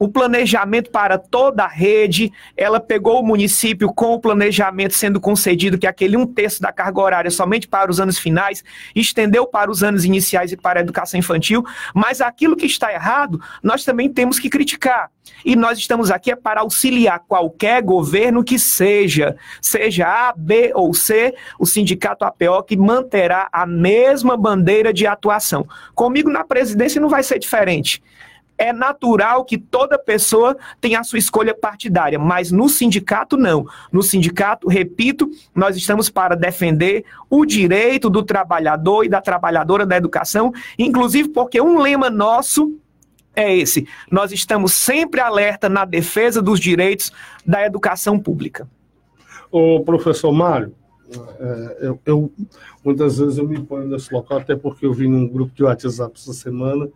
o 0.00 0.08
planejamento 0.08 0.90
para 0.90 1.18
toda 1.18 1.62
a 1.62 1.68
rede, 1.68 2.32
ela 2.56 2.80
pegou 2.80 3.20
o 3.20 3.22
município 3.22 3.92
com 3.92 4.14
o 4.14 4.18
planejamento 4.18 4.94
sendo 4.94 5.20
concedido, 5.20 5.76
que 5.76 5.86
é 5.86 5.90
aquele 5.90 6.16
um 6.16 6.24
terço 6.24 6.62
da 6.62 6.72
carga 6.72 7.02
horária 7.02 7.30
somente 7.30 7.68
para 7.68 7.90
os 7.90 8.00
anos 8.00 8.18
finais, 8.18 8.64
estendeu 8.96 9.46
para 9.46 9.70
os 9.70 9.82
anos 9.82 10.06
iniciais 10.06 10.52
e 10.52 10.56
para 10.56 10.80
a 10.80 10.82
educação 10.82 11.20
infantil, 11.20 11.62
mas 11.94 12.22
aquilo 12.22 12.56
que 12.56 12.64
está 12.64 12.90
errado, 12.90 13.38
nós 13.62 13.84
também 13.84 14.08
temos 14.08 14.38
que 14.38 14.48
criticar. 14.48 15.10
E 15.44 15.54
nós 15.54 15.78
estamos 15.78 16.10
aqui 16.10 16.30
é 16.30 16.36
para 16.36 16.62
auxiliar 16.62 17.20
qualquer 17.28 17.82
governo 17.82 18.42
que 18.42 18.58
seja, 18.58 19.36
seja 19.60 20.06
A, 20.06 20.32
B 20.34 20.72
ou 20.74 20.94
C, 20.94 21.34
o 21.58 21.66
sindicato 21.66 22.24
APO 22.24 22.62
que 22.62 22.76
manterá 22.76 23.48
a 23.52 23.66
mesma 23.66 24.34
bandeira 24.34 24.94
de 24.94 25.06
atuação. 25.06 25.68
Comigo 25.94 26.30
na 26.30 26.42
presidência 26.42 27.00
não 27.00 27.08
vai 27.10 27.22
ser 27.22 27.38
diferente 27.38 28.02
é 28.60 28.74
natural 28.74 29.42
que 29.46 29.56
toda 29.56 29.98
pessoa 29.98 30.54
tenha 30.82 31.00
a 31.00 31.04
sua 31.04 31.18
escolha 31.18 31.54
partidária, 31.54 32.18
mas 32.18 32.52
no 32.52 32.68
sindicato 32.68 33.38
não. 33.38 33.66
No 33.90 34.02
sindicato, 34.02 34.68
repito, 34.68 35.30
nós 35.54 35.78
estamos 35.78 36.10
para 36.10 36.36
defender 36.36 37.06
o 37.30 37.46
direito 37.46 38.10
do 38.10 38.22
trabalhador 38.22 39.04
e 39.04 39.08
da 39.08 39.22
trabalhadora 39.22 39.86
da 39.86 39.96
educação, 39.96 40.52
inclusive 40.78 41.30
porque 41.30 41.58
um 41.58 41.80
lema 41.80 42.10
nosso 42.10 42.78
é 43.34 43.56
esse: 43.56 43.88
nós 44.10 44.30
estamos 44.30 44.74
sempre 44.74 45.22
alerta 45.22 45.66
na 45.66 45.86
defesa 45.86 46.42
dos 46.42 46.60
direitos 46.60 47.10
da 47.46 47.64
educação 47.64 48.18
pública. 48.18 48.68
O 49.50 49.80
professor 49.80 50.32
Mário, 50.32 50.74
é, 51.40 51.78
eu, 51.80 52.00
eu, 52.04 52.32
muitas 52.84 53.16
vezes 53.16 53.38
eu 53.38 53.48
me 53.48 53.58
ponho 53.58 53.88
nesse 53.88 54.12
local, 54.12 54.36
até 54.36 54.54
porque 54.54 54.84
eu 54.84 54.92
vi 54.92 55.08
num 55.08 55.26
grupo 55.26 55.54
de 55.54 55.64
WhatsApp 55.64 56.12
essa 56.14 56.34
semana 56.34 56.90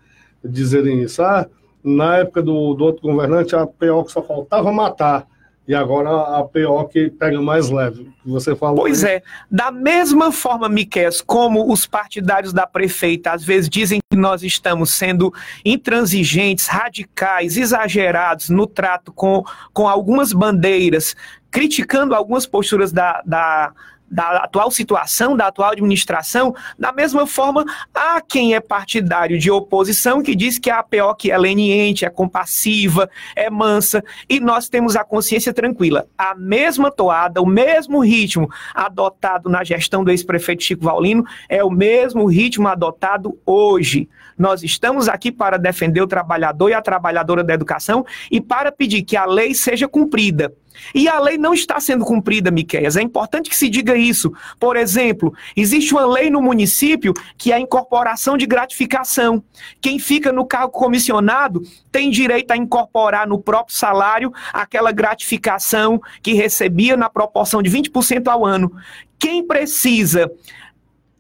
dizerem 0.44 1.02
isso. 1.02 1.22
Ah, 1.22 1.46
na 1.82 2.18
época 2.18 2.42
do, 2.42 2.74
do 2.74 2.84
outro 2.84 3.02
governante, 3.02 3.54
a 3.54 3.66
PO 3.66 4.04
que 4.04 4.12
só 4.12 4.22
faltava 4.22 4.72
matar. 4.72 5.26
E 5.66 5.74
agora 5.74 6.10
a 6.10 6.42
PO 6.42 6.88
que 6.88 7.08
pega 7.08 7.40
mais 7.40 7.70
leve. 7.70 8.10
Você 8.24 8.54
falou. 8.54 8.76
Pois 8.76 9.02
é. 9.02 9.22
Da 9.50 9.70
mesma 9.70 10.30
forma, 10.30 10.68
Miquel, 10.68 11.10
como 11.26 11.72
os 11.72 11.86
partidários 11.86 12.52
da 12.52 12.66
prefeita 12.66 13.32
às 13.32 13.42
vezes 13.42 13.70
dizem 13.70 13.98
que 14.10 14.16
nós 14.16 14.42
estamos 14.42 14.90
sendo 14.90 15.32
intransigentes, 15.64 16.66
radicais, 16.66 17.56
exagerados 17.56 18.50
no 18.50 18.66
trato 18.66 19.10
com, 19.10 19.42
com 19.72 19.88
algumas 19.88 20.34
bandeiras, 20.34 21.16
criticando 21.50 22.14
algumas 22.14 22.46
posturas 22.46 22.92
da, 22.92 23.22
da 23.24 23.72
da 24.14 24.44
atual 24.44 24.70
situação, 24.70 25.36
da 25.36 25.48
atual 25.48 25.72
administração, 25.72 26.54
da 26.78 26.92
mesma 26.92 27.26
forma, 27.26 27.64
há 27.92 28.20
quem 28.20 28.54
é 28.54 28.60
partidário 28.60 29.36
de 29.40 29.50
oposição 29.50 30.22
que 30.22 30.36
diz 30.36 30.56
que 30.56 30.70
a 30.70 30.78
APO 30.78 31.16
que 31.18 31.32
é 31.32 31.36
leniente, 31.36 32.04
é 32.04 32.10
compassiva, 32.10 33.10
é 33.34 33.50
mansa, 33.50 34.04
e 34.30 34.38
nós 34.38 34.68
temos 34.68 34.94
a 34.94 35.02
consciência 35.02 35.52
tranquila. 35.52 36.06
A 36.16 36.32
mesma 36.32 36.92
toada, 36.92 37.42
o 37.42 37.46
mesmo 37.46 38.04
ritmo 38.04 38.48
adotado 38.72 39.50
na 39.50 39.64
gestão 39.64 40.04
do 40.04 40.12
ex-prefeito 40.12 40.62
Chico 40.62 40.84
Vaulino 40.84 41.24
é 41.48 41.64
o 41.64 41.70
mesmo 41.70 42.26
ritmo 42.26 42.68
adotado 42.68 43.36
hoje. 43.44 44.08
Nós 44.38 44.62
estamos 44.62 45.08
aqui 45.08 45.32
para 45.32 45.56
defender 45.56 46.00
o 46.00 46.06
trabalhador 46.06 46.70
e 46.70 46.74
a 46.74 46.82
trabalhadora 46.82 47.42
da 47.42 47.54
educação 47.54 48.06
e 48.30 48.40
para 48.40 48.70
pedir 48.70 49.02
que 49.02 49.16
a 49.16 49.24
lei 49.24 49.54
seja 49.54 49.88
cumprida. 49.88 50.52
E 50.94 51.08
a 51.08 51.18
lei 51.18 51.38
não 51.38 51.54
está 51.54 51.80
sendo 51.80 52.04
cumprida, 52.04 52.50
Miqueias. 52.50 52.96
É 52.96 53.02
importante 53.02 53.50
que 53.50 53.56
se 53.56 53.68
diga 53.68 53.96
isso. 53.96 54.32
Por 54.58 54.76
exemplo, 54.76 55.34
existe 55.56 55.92
uma 55.92 56.06
lei 56.06 56.30
no 56.30 56.42
município 56.42 57.12
que 57.36 57.52
é 57.52 57.56
a 57.56 57.60
incorporação 57.60 58.36
de 58.36 58.46
gratificação. 58.46 59.42
Quem 59.80 59.98
fica 59.98 60.32
no 60.32 60.44
cargo 60.44 60.72
comissionado 60.72 61.62
tem 61.90 62.10
direito 62.10 62.50
a 62.50 62.56
incorporar 62.56 63.26
no 63.26 63.38
próprio 63.38 63.76
salário 63.76 64.32
aquela 64.52 64.92
gratificação 64.92 66.00
que 66.22 66.32
recebia 66.32 66.96
na 66.96 67.08
proporção 67.08 67.62
de 67.62 67.70
20% 67.70 68.28
ao 68.28 68.44
ano. 68.44 68.72
Quem 69.18 69.46
precisa 69.46 70.30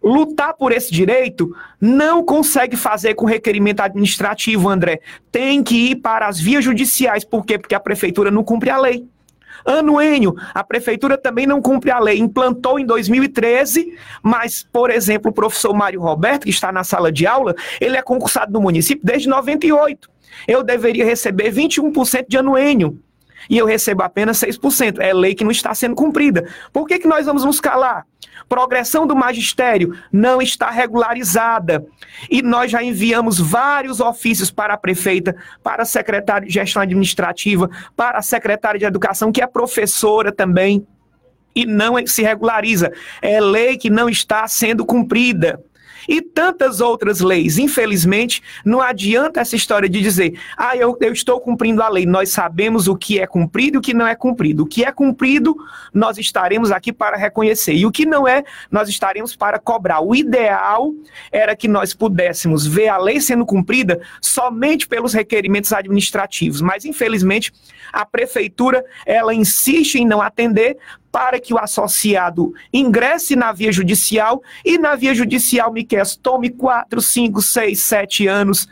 lutar 0.04 0.52
por 0.54 0.70
esse 0.70 0.92
direito 0.92 1.56
não 1.80 2.22
consegue 2.22 2.76
fazer 2.76 3.14
com 3.14 3.24
requerimento 3.24 3.80
administrativo, 3.80 4.68
André. 4.68 5.00
Tem 5.32 5.62
que 5.62 5.90
ir 5.90 5.96
para 5.96 6.28
as 6.28 6.38
vias 6.38 6.62
judiciais. 6.62 7.24
Por 7.24 7.46
quê? 7.46 7.58
Porque 7.58 7.74
a 7.74 7.80
prefeitura 7.80 8.30
não 8.30 8.44
cumpre 8.44 8.68
a 8.68 8.78
lei. 8.78 9.08
Anuênio, 9.64 10.34
a 10.52 10.62
prefeitura 10.62 11.16
também 11.16 11.46
não 11.46 11.60
cumpre 11.60 11.90
a 11.90 11.98
lei. 11.98 12.18
Implantou 12.18 12.78
em 12.78 12.86
2013, 12.86 13.94
mas, 14.22 14.62
por 14.62 14.90
exemplo, 14.90 15.30
o 15.30 15.34
professor 15.34 15.72
Mário 15.72 16.00
Roberto, 16.00 16.44
que 16.44 16.50
está 16.50 16.70
na 16.70 16.84
sala 16.84 17.10
de 17.10 17.26
aula, 17.26 17.54
ele 17.80 17.96
é 17.96 18.02
concursado 18.02 18.52
no 18.52 18.60
município 18.60 19.04
desde 19.04 19.28
98. 19.28 20.10
Eu 20.46 20.62
deveria 20.62 21.04
receber 21.04 21.52
21% 21.52 22.26
de 22.28 22.36
anuênio 22.36 22.98
e 23.48 23.58
eu 23.58 23.66
recebo 23.66 24.02
apenas 24.02 24.38
6%. 24.38 24.98
É 25.00 25.12
lei 25.12 25.34
que 25.34 25.44
não 25.44 25.50
está 25.50 25.74
sendo 25.74 25.94
cumprida. 25.94 26.48
Por 26.72 26.86
que, 26.86 26.98
que 26.98 27.08
nós 27.08 27.26
vamos 27.26 27.44
nos 27.44 27.60
calar? 27.60 28.06
Progressão 28.48 29.06
do 29.06 29.16
magistério 29.16 29.96
não 30.12 30.42
está 30.42 30.70
regularizada. 30.70 31.86
E 32.30 32.42
nós 32.42 32.70
já 32.70 32.82
enviamos 32.82 33.38
vários 33.38 34.00
ofícios 34.00 34.50
para 34.50 34.74
a 34.74 34.78
prefeita, 34.78 35.34
para 35.62 35.82
a 35.82 35.86
secretária 35.86 36.46
de 36.46 36.54
gestão 36.54 36.82
administrativa, 36.82 37.70
para 37.96 38.18
a 38.18 38.22
secretária 38.22 38.78
de 38.78 38.84
educação, 38.84 39.32
que 39.32 39.42
é 39.42 39.46
professora 39.46 40.32
também, 40.32 40.86
e 41.54 41.64
não 41.64 41.94
se 42.06 42.22
regulariza. 42.22 42.92
É 43.22 43.40
lei 43.40 43.76
que 43.76 43.88
não 43.88 44.08
está 44.08 44.46
sendo 44.48 44.84
cumprida 44.84 45.62
e 46.08 46.20
tantas 46.20 46.80
outras 46.80 47.20
leis. 47.20 47.58
Infelizmente, 47.58 48.42
não 48.64 48.80
adianta 48.80 49.40
essa 49.40 49.56
história 49.56 49.88
de 49.88 50.00
dizer, 50.00 50.38
ah, 50.56 50.76
eu, 50.76 50.96
eu 51.00 51.12
estou 51.12 51.40
cumprindo 51.40 51.82
a 51.82 51.88
lei. 51.88 52.06
Nós 52.06 52.30
sabemos 52.30 52.88
o 52.88 52.96
que 52.96 53.18
é 53.18 53.26
cumprido 53.26 53.76
e 53.76 53.78
o 53.78 53.82
que 53.82 53.94
não 53.94 54.06
é 54.06 54.14
cumprido. 54.14 54.64
O 54.64 54.66
que 54.66 54.84
é 54.84 54.92
cumprido, 54.92 55.56
nós 55.92 56.18
estaremos 56.18 56.70
aqui 56.70 56.92
para 56.92 57.16
reconhecer. 57.16 57.74
E 57.74 57.86
o 57.86 57.92
que 57.92 58.06
não 58.06 58.26
é, 58.26 58.44
nós 58.70 58.88
estaremos 58.88 59.34
para 59.36 59.58
cobrar. 59.58 60.00
O 60.00 60.14
ideal 60.14 60.92
era 61.30 61.56
que 61.56 61.68
nós 61.68 61.94
pudéssemos 61.94 62.66
ver 62.66 62.88
a 62.88 62.98
lei 62.98 63.20
sendo 63.20 63.46
cumprida 63.46 64.00
somente 64.20 64.86
pelos 64.86 65.12
requerimentos 65.12 65.72
administrativos. 65.72 66.60
Mas, 66.60 66.84
infelizmente, 66.84 67.52
a 67.92 68.04
prefeitura 68.04 68.84
ela 69.06 69.34
insiste 69.34 69.96
em 69.96 70.06
não 70.06 70.20
atender 70.20 70.76
para 71.14 71.38
que 71.38 71.54
o 71.54 71.58
associado 71.58 72.52
ingresse 72.72 73.36
na 73.36 73.52
via 73.52 73.70
judicial. 73.70 74.42
E 74.64 74.76
na 74.76 74.96
via 74.96 75.14
judicial, 75.14 75.72
Miquel, 75.72 76.02
tome 76.20 76.50
4, 76.50 77.00
5, 77.00 77.40
6, 77.40 77.80
7 77.80 78.26
anos 78.26 78.68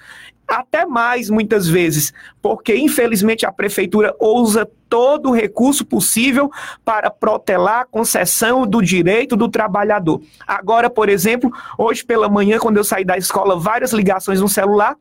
até 0.49 0.85
mais 0.85 1.31
muitas 1.31 1.69
vezes, 1.69 2.13
porque 2.43 2.75
infelizmente 2.75 3.47
a 3.47 3.53
prefeitura 3.53 4.13
usa 4.21 4.69
todo 4.89 5.31
o 5.31 5.33
recurso 5.33 5.87
possível 5.87 6.51
para 6.85 7.13
protelar 7.13 7.83
a 7.83 7.85
concessão 7.87 8.67
do 8.67 8.83
direito 8.83 9.37
do 9.37 9.49
trabalhador. 9.49 10.21
Agora, 10.45 10.91
por 10.91 11.09
exemplo, 11.09 11.51
hoje 11.79 12.05
pela 12.05 12.29
manhã, 12.29 12.59
quando 12.59 12.77
eu 12.77 12.85
saí 12.85 13.05
da 13.05 13.17
escola, 13.17 13.57
várias 13.57 13.93
ligações 13.93 14.41
no 14.41 14.49
celular, 14.49 14.97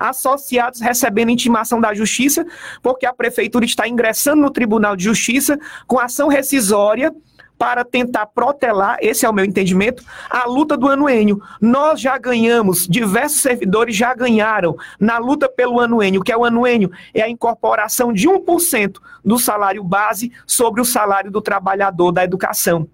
associados 0.00 0.80
recebendo 0.80 1.30
intimação 1.30 1.80
da 1.80 1.92
justiça, 1.92 2.46
porque 2.82 3.04
a 3.04 3.12
prefeitura 3.12 3.66
está 3.66 3.86
ingressando 3.86 4.40
no 4.40 4.50
Tribunal 4.50 4.96
de 4.96 5.04
Justiça 5.04 5.58
com 5.86 6.00
ação 6.00 6.28
rescisória 6.28 7.14
para 7.60 7.84
tentar 7.84 8.24
protelar, 8.24 8.96
esse 9.02 9.26
é 9.26 9.28
o 9.28 9.34
meu 9.34 9.44
entendimento, 9.44 10.02
a 10.30 10.46
luta 10.46 10.78
do 10.78 10.88
anuênio. 10.88 11.42
Nós 11.60 12.00
já 12.00 12.16
ganhamos, 12.16 12.88
diversos 12.88 13.42
servidores 13.42 13.94
já 13.94 14.14
ganharam 14.14 14.74
na 14.98 15.18
luta 15.18 15.46
pelo 15.46 15.78
anuênio, 15.78 16.22
que 16.22 16.32
é 16.32 16.36
o 16.36 16.46
anuênio, 16.46 16.90
é 17.12 17.20
a 17.20 17.28
incorporação 17.28 18.14
de 18.14 18.26
1% 18.26 18.96
do 19.22 19.38
salário 19.38 19.84
base 19.84 20.32
sobre 20.46 20.80
o 20.80 20.86
salário 20.86 21.30
do 21.30 21.42
trabalhador 21.42 22.12
da 22.12 22.24
educação. 22.24 22.88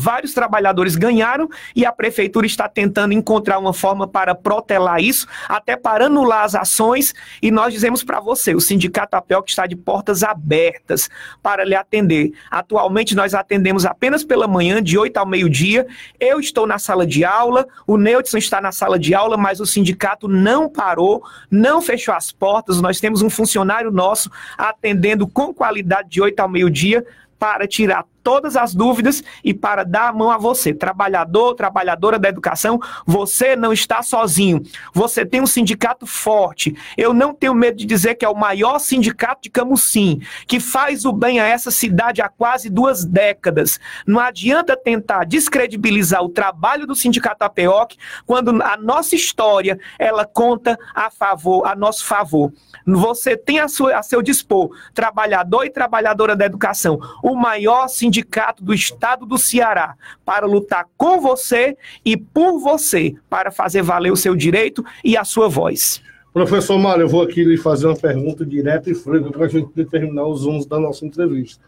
Vários 0.00 0.32
trabalhadores 0.32 0.96
ganharam 0.96 1.46
e 1.76 1.84
a 1.84 1.92
prefeitura 1.92 2.46
está 2.46 2.66
tentando 2.66 3.12
encontrar 3.12 3.58
uma 3.58 3.74
forma 3.74 4.08
para 4.08 4.34
protelar 4.34 4.98
isso, 4.98 5.26
até 5.46 5.76
para 5.76 6.06
anular 6.06 6.44
as 6.44 6.54
ações. 6.54 7.14
E 7.42 7.50
nós 7.50 7.74
dizemos 7.74 8.02
para 8.02 8.18
você: 8.18 8.54
o 8.54 8.60
Sindicato 8.60 9.14
APEL 9.14 9.44
está 9.46 9.66
de 9.66 9.76
portas 9.76 10.22
abertas 10.22 11.10
para 11.42 11.64
lhe 11.64 11.74
atender. 11.74 12.32
Atualmente 12.50 13.14
nós 13.14 13.34
atendemos 13.34 13.84
apenas 13.84 14.24
pela 14.24 14.48
manhã, 14.48 14.82
de 14.82 14.96
8 14.96 15.14
ao 15.18 15.26
meio-dia. 15.26 15.86
Eu 16.18 16.40
estou 16.40 16.66
na 16.66 16.78
sala 16.78 17.06
de 17.06 17.22
aula, 17.22 17.66
o 17.86 17.98
Neudson 17.98 18.38
está 18.38 18.58
na 18.58 18.72
sala 18.72 18.98
de 18.98 19.14
aula, 19.14 19.36
mas 19.36 19.60
o 19.60 19.66
sindicato 19.66 20.26
não 20.26 20.66
parou, 20.66 21.22
não 21.50 21.82
fechou 21.82 22.14
as 22.14 22.32
portas. 22.32 22.80
Nós 22.80 23.00
temos 23.00 23.20
um 23.20 23.28
funcionário 23.28 23.90
nosso 23.90 24.30
atendendo 24.56 25.28
com 25.28 25.52
qualidade 25.52 26.08
de 26.08 26.22
8 26.22 26.40
ao 26.40 26.48
meio-dia 26.48 27.04
para 27.38 27.66
tirar 27.66 28.04
todas 28.22 28.56
as 28.56 28.74
dúvidas 28.74 29.22
e 29.44 29.52
para 29.52 29.84
dar 29.84 30.08
a 30.08 30.12
mão 30.12 30.30
a 30.30 30.38
você, 30.38 30.72
trabalhador, 30.72 31.54
trabalhadora 31.54 32.18
da 32.18 32.28
educação, 32.28 32.80
você 33.06 33.56
não 33.56 33.72
está 33.72 34.02
sozinho. 34.02 34.62
Você 34.92 35.24
tem 35.24 35.40
um 35.40 35.46
sindicato 35.46 36.06
forte. 36.06 36.74
Eu 36.96 37.12
não 37.12 37.34
tenho 37.34 37.54
medo 37.54 37.78
de 37.78 37.86
dizer 37.86 38.14
que 38.14 38.24
é 38.24 38.28
o 38.28 38.36
maior 38.36 38.78
sindicato 38.78 39.42
de 39.42 39.50
Camusim, 39.50 40.20
que 40.46 40.60
faz 40.60 41.04
o 41.04 41.12
bem 41.12 41.40
a 41.40 41.46
essa 41.46 41.70
cidade 41.70 42.22
há 42.22 42.28
quase 42.28 42.70
duas 42.70 43.04
décadas. 43.04 43.80
Não 44.06 44.20
adianta 44.20 44.76
tentar 44.76 45.24
descredibilizar 45.24 46.22
o 46.22 46.28
trabalho 46.28 46.86
do 46.86 46.94
sindicato 46.94 47.44
APEOC 47.44 47.96
quando 48.26 48.62
a 48.62 48.76
nossa 48.76 49.14
história 49.14 49.78
ela 49.98 50.24
conta 50.24 50.78
a 50.94 51.10
favor, 51.10 51.66
a 51.66 51.74
nosso 51.74 52.04
favor. 52.04 52.52
Você 52.86 53.36
tem 53.36 53.60
a, 53.60 53.68
sua, 53.68 53.96
a 53.96 54.02
seu 54.02 54.22
dispor 54.22 54.70
trabalhador 54.94 55.64
e 55.64 55.70
trabalhadora 55.70 56.34
da 56.34 56.44
educação, 56.44 56.98
o 57.22 57.34
maior 57.34 57.88
sindicato 57.88 58.09
sindicato 58.10 58.64
do 58.64 58.74
estado 58.74 59.24
do 59.24 59.38
Ceará 59.38 59.94
para 60.24 60.44
lutar 60.44 60.86
com 60.96 61.20
você 61.20 61.76
e 62.04 62.16
por 62.16 62.58
você 62.58 63.14
para 63.30 63.52
fazer 63.52 63.82
valer 63.82 64.12
o 64.12 64.16
seu 64.16 64.34
direito 64.34 64.84
e 65.04 65.16
a 65.16 65.24
sua 65.24 65.48
voz. 65.48 66.02
Professor 66.32 66.78
Mário, 66.78 67.02
eu 67.02 67.08
vou 67.08 67.22
aqui 67.22 67.44
lhe 67.44 67.56
fazer 67.56 67.86
uma 67.86 67.96
pergunta 67.96 68.44
direta 68.44 68.90
e 68.90 68.94
franca 68.94 69.30
para 69.30 69.46
a 69.46 69.48
gente 69.48 69.70
determinar 69.74 70.26
os 70.26 70.44
rumos 70.44 70.66
da 70.66 70.78
nossa 70.78 71.06
entrevista. 71.06 71.64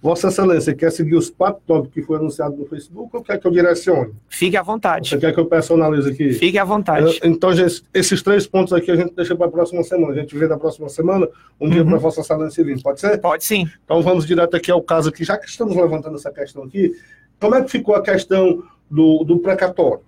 Vossa 0.00 0.28
Excelência 0.28 0.74
quer 0.74 0.90
seguir 0.92 1.14
os 1.14 1.30
quatro 1.30 1.62
tópicos 1.66 1.94
que 1.94 2.02
foi 2.02 2.18
anunciado 2.18 2.56
no 2.56 2.66
Facebook 2.66 3.16
ou 3.16 3.22
quer 3.22 3.38
que 3.38 3.46
eu 3.46 3.50
direcione? 3.50 4.12
Fique 4.28 4.56
à 4.56 4.62
vontade. 4.62 5.08
Você 5.08 5.18
quer 5.18 5.32
que 5.32 5.40
eu 5.40 5.46
personalize 5.46 6.08
aqui? 6.10 6.32
Fique 6.32 6.58
à 6.58 6.64
vontade. 6.64 7.18
Então, 7.24 7.52
gente, 7.54 7.82
esses 7.92 8.22
três 8.22 8.46
pontos 8.46 8.72
aqui 8.72 8.90
a 8.90 8.96
gente 8.96 9.14
deixa 9.14 9.34
para 9.34 9.46
a 9.46 9.50
próxima 9.50 9.82
semana. 9.82 10.12
A 10.12 10.16
gente 10.16 10.36
vê 10.36 10.46
na 10.46 10.58
próxima 10.58 10.88
semana 10.88 11.28
um 11.60 11.64
uhum. 11.64 11.70
dia 11.70 11.84
para 11.84 11.98
Vossa 11.98 12.20
Excelência 12.20 12.64
vir. 12.64 12.80
Pode 12.82 13.00
ser? 13.00 13.18
Pode 13.18 13.44
sim. 13.44 13.68
Então 13.84 14.02
vamos 14.02 14.26
direto 14.26 14.56
aqui 14.56 14.70
ao 14.70 14.82
caso 14.82 15.08
aqui. 15.08 15.24
Já 15.24 15.36
que 15.38 15.48
estamos 15.48 15.74
levantando 15.76 16.16
essa 16.16 16.30
questão 16.30 16.64
aqui, 16.64 16.92
como 17.40 17.54
é 17.54 17.62
que 17.62 17.70
ficou 17.70 17.94
a 17.94 18.02
questão 18.02 18.62
do, 18.90 19.24
do 19.24 19.38
precatório? 19.38 20.00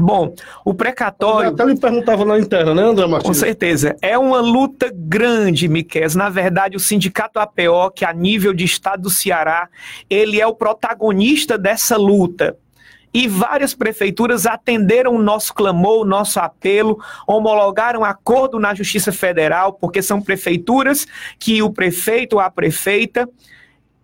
Bom, 0.00 0.34
o 0.64 0.72
precatório. 0.72 1.50
Eu 1.50 1.54
até 1.54 1.64
me 1.66 1.78
perguntava 1.78 2.24
na 2.24 2.38
interna, 2.38 2.74
né, 2.74 2.82
André 2.82 3.06
Martins? 3.06 3.28
Com 3.28 3.34
certeza. 3.34 3.96
É 4.00 4.16
uma 4.16 4.40
luta 4.40 4.90
grande, 4.92 5.68
Miquel. 5.68 6.08
Na 6.14 6.30
verdade, 6.30 6.76
o 6.76 6.80
Sindicato 6.80 7.38
APO, 7.38 7.90
que 7.94 8.04
a 8.04 8.12
nível 8.12 8.54
de 8.54 8.64
estado 8.64 9.02
do 9.02 9.10
Ceará, 9.10 9.68
ele 10.08 10.40
é 10.40 10.46
o 10.46 10.54
protagonista 10.54 11.58
dessa 11.58 11.96
luta. 11.96 12.56
E 13.12 13.26
várias 13.26 13.74
prefeituras 13.74 14.46
atenderam 14.46 15.14
o 15.14 15.22
nosso 15.22 15.52
clamor, 15.52 16.02
o 16.02 16.08
nosso 16.08 16.38
apelo, 16.38 16.98
homologaram 17.26 18.04
acordo 18.04 18.58
na 18.58 18.72
Justiça 18.72 19.12
Federal, 19.12 19.72
porque 19.72 20.00
são 20.00 20.22
prefeituras 20.22 21.06
que 21.38 21.60
o 21.60 21.70
prefeito 21.70 22.34
ou 22.34 22.40
a 22.40 22.48
prefeita 22.48 23.28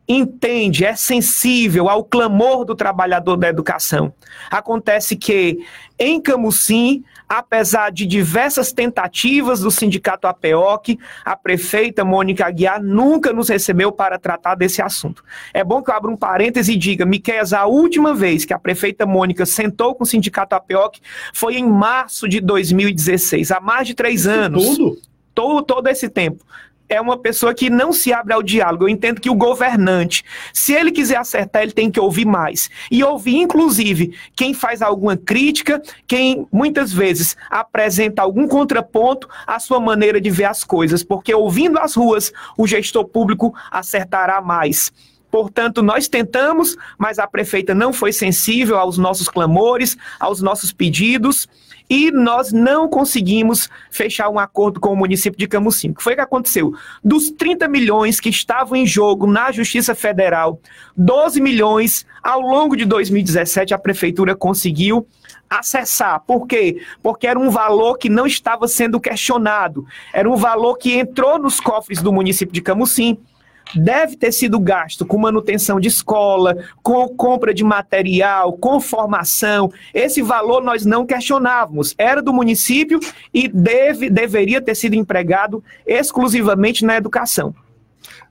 entende, 0.09 0.85
é 0.85 0.95
sensível 0.95 1.89
ao 1.89 2.05
clamor 2.05 2.65
do 2.65 2.75
trabalhador 2.75 3.37
da 3.37 3.49
educação. 3.49 4.13
Acontece 4.51 5.17
que 5.17 5.59
em 5.99 6.21
Camusim, 6.21 7.03
apesar 7.29 7.91
de 7.91 8.07
diversas 8.07 8.73
tentativas 8.73 9.61
do 9.61 9.71
sindicato 9.71 10.29
APEOC, 10.29 10.99
a 11.25 11.35
prefeita 11.35 12.05
Mônica 12.05 12.47
Aguiar 12.47 12.83
nunca 12.83 13.33
nos 13.33 13.49
recebeu 13.49 13.91
para 13.91 14.19
tratar 14.19 14.55
desse 14.55 14.81
assunto. 14.81 15.25
É 15.53 15.65
bom 15.65 15.83
que 15.83 15.91
eu 15.91 15.95
abra 15.95 16.11
um 16.11 16.17
parêntese 16.17 16.73
e 16.73 16.77
diga, 16.77 17.05
Miquel, 17.05 17.43
a 17.57 17.67
última 17.67 18.15
vez 18.15 18.45
que 18.45 18.55
a 18.55 18.59
prefeita 18.59 19.05
Mônica 19.05 19.45
sentou 19.45 19.95
com 19.95 20.05
o 20.05 20.07
sindicato 20.07 20.55
APEOC 20.55 21.01
foi 21.33 21.57
em 21.57 21.69
março 21.69 22.29
de 22.29 22.41
2016, 22.41 23.51
há 23.51 23.61
mais 23.61 23.87
de 23.87 23.95
três 23.95 24.27
anos. 24.27 24.65
Tudo? 24.65 24.99
Todo, 25.35 25.63
todo 25.63 25.89
esse 25.89 26.09
tempo 26.09 26.43
é 26.89 27.01
uma 27.01 27.17
pessoa 27.17 27.55
que 27.55 27.69
não 27.69 27.93
se 27.93 28.13
abre 28.13 28.33
ao 28.33 28.43
diálogo. 28.43 28.85
Eu 28.85 28.89
entendo 28.89 29.21
que 29.21 29.31
o 29.31 29.35
governante, 29.35 30.25
se 30.53 30.73
ele 30.73 30.93
quiser 30.93 31.17
acertar, 31.17 31.63
ele 31.63 31.73
tem 31.73 31.91
que 31.91 32.01
ouvir 32.01 32.27
mais. 32.27 32.71
E 32.91 33.03
ouvir, 33.03 33.37
inclusive, 33.37 34.17
quem 34.35 34.55
faz 34.55 34.83
alguma 34.83 35.17
crítica, 35.17 35.83
quem 36.07 36.47
muitas 36.53 36.93
vezes 36.93 37.37
apresenta 37.51 38.23
algum 38.23 38.47
contraponto 38.47 39.29
à 39.47 39.59
sua 39.59 39.81
maneira 39.81 40.21
de 40.21 40.31
ver 40.31 40.45
as 40.45 40.65
coisas. 40.65 41.03
Porque 41.03 41.35
ouvindo 41.35 41.79
as 41.79 41.95
ruas, 41.95 42.33
o 42.57 42.67
gestor 42.67 43.05
público 43.07 43.55
acertará 43.71 44.41
mais. 44.41 44.93
Portanto, 45.37 45.83
nós 45.83 46.09
tentamos, 46.09 46.79
mas 46.97 47.19
a 47.19 47.27
prefeita 47.27 47.75
não 47.75 47.93
foi 47.93 48.11
sensível 48.11 48.79
aos 48.79 48.97
nossos 48.97 49.29
clamores, 49.29 49.95
aos 50.19 50.41
nossos 50.41 50.73
pedidos 50.73 51.47
e 51.91 52.11
nós 52.11 52.53
não 52.53 52.89
conseguimos 52.89 53.69
fechar 53.91 54.31
um 54.31 54.39
acordo 54.39 54.81
com 54.81 54.95
o 54.95 54.97
município 54.97 55.39
de 55.39 55.47
Camusim. 55.47 55.91
O 55.91 55.95
que 55.95 56.03
foi 56.03 56.15
que 56.15 56.23
aconteceu? 56.23 56.73
Dos 57.05 57.31
30 57.31 57.69
milhões 57.69 58.19
que 58.19 58.31
estavam 58.31 58.77
em 58.77 58.87
jogo 58.87 59.27
na 59.27 59.53
Justiça 59.53 59.95
Federal, 59.95 60.59
12 60.97 61.39
milhões 61.39 62.07
ao 62.23 62.41
longo 62.41 62.75
de 62.75 62.87
2017 62.87 63.75
a 63.75 63.79
prefeitura 63.79 64.35
conseguiu 64.35 65.07
acessar. 65.51 66.19
Por 66.21 66.47
quê? 66.47 66.81
Porque 67.03 67.27
era 67.27 67.39
um 67.39 67.51
valor 67.51 67.99
que 67.99 68.09
não 68.09 68.27
estava 68.27 68.67
sendo 68.67 68.99
questionado. 68.99 69.85
Era 70.15 70.31
um 70.31 70.37
valor 70.37 70.79
que 70.79 70.95
entrou 70.95 71.39
nos 71.39 71.61
cofres 71.61 72.01
do 72.01 72.11
município 72.11 72.55
de 72.55 72.63
Camusim 72.63 73.19
deve 73.75 74.17
ter 74.17 74.33
sido 74.33 74.59
gasto 74.59 75.05
com 75.05 75.19
manutenção 75.19 75.81
de 75.81 75.89
escola, 75.89 76.57
com 76.83 77.09
compra 77.09 77.53
de 77.53 77.65
material, 77.65 78.53
com 78.53 78.81
formação. 78.81 79.73
Esse 79.93 80.23
valor 80.23 80.63
nós 80.63 80.85
não 80.85 81.07
questionávamos, 81.07 81.95
era 81.99 82.23
do 82.23 82.33
município 82.33 83.01
e 83.33 83.49
deve, 83.49 84.09
deveria 84.09 84.61
ter 84.61 84.75
sido 84.75 84.95
empregado 84.95 85.63
exclusivamente 85.87 86.85
na 86.85 86.97
educação. 86.97 87.55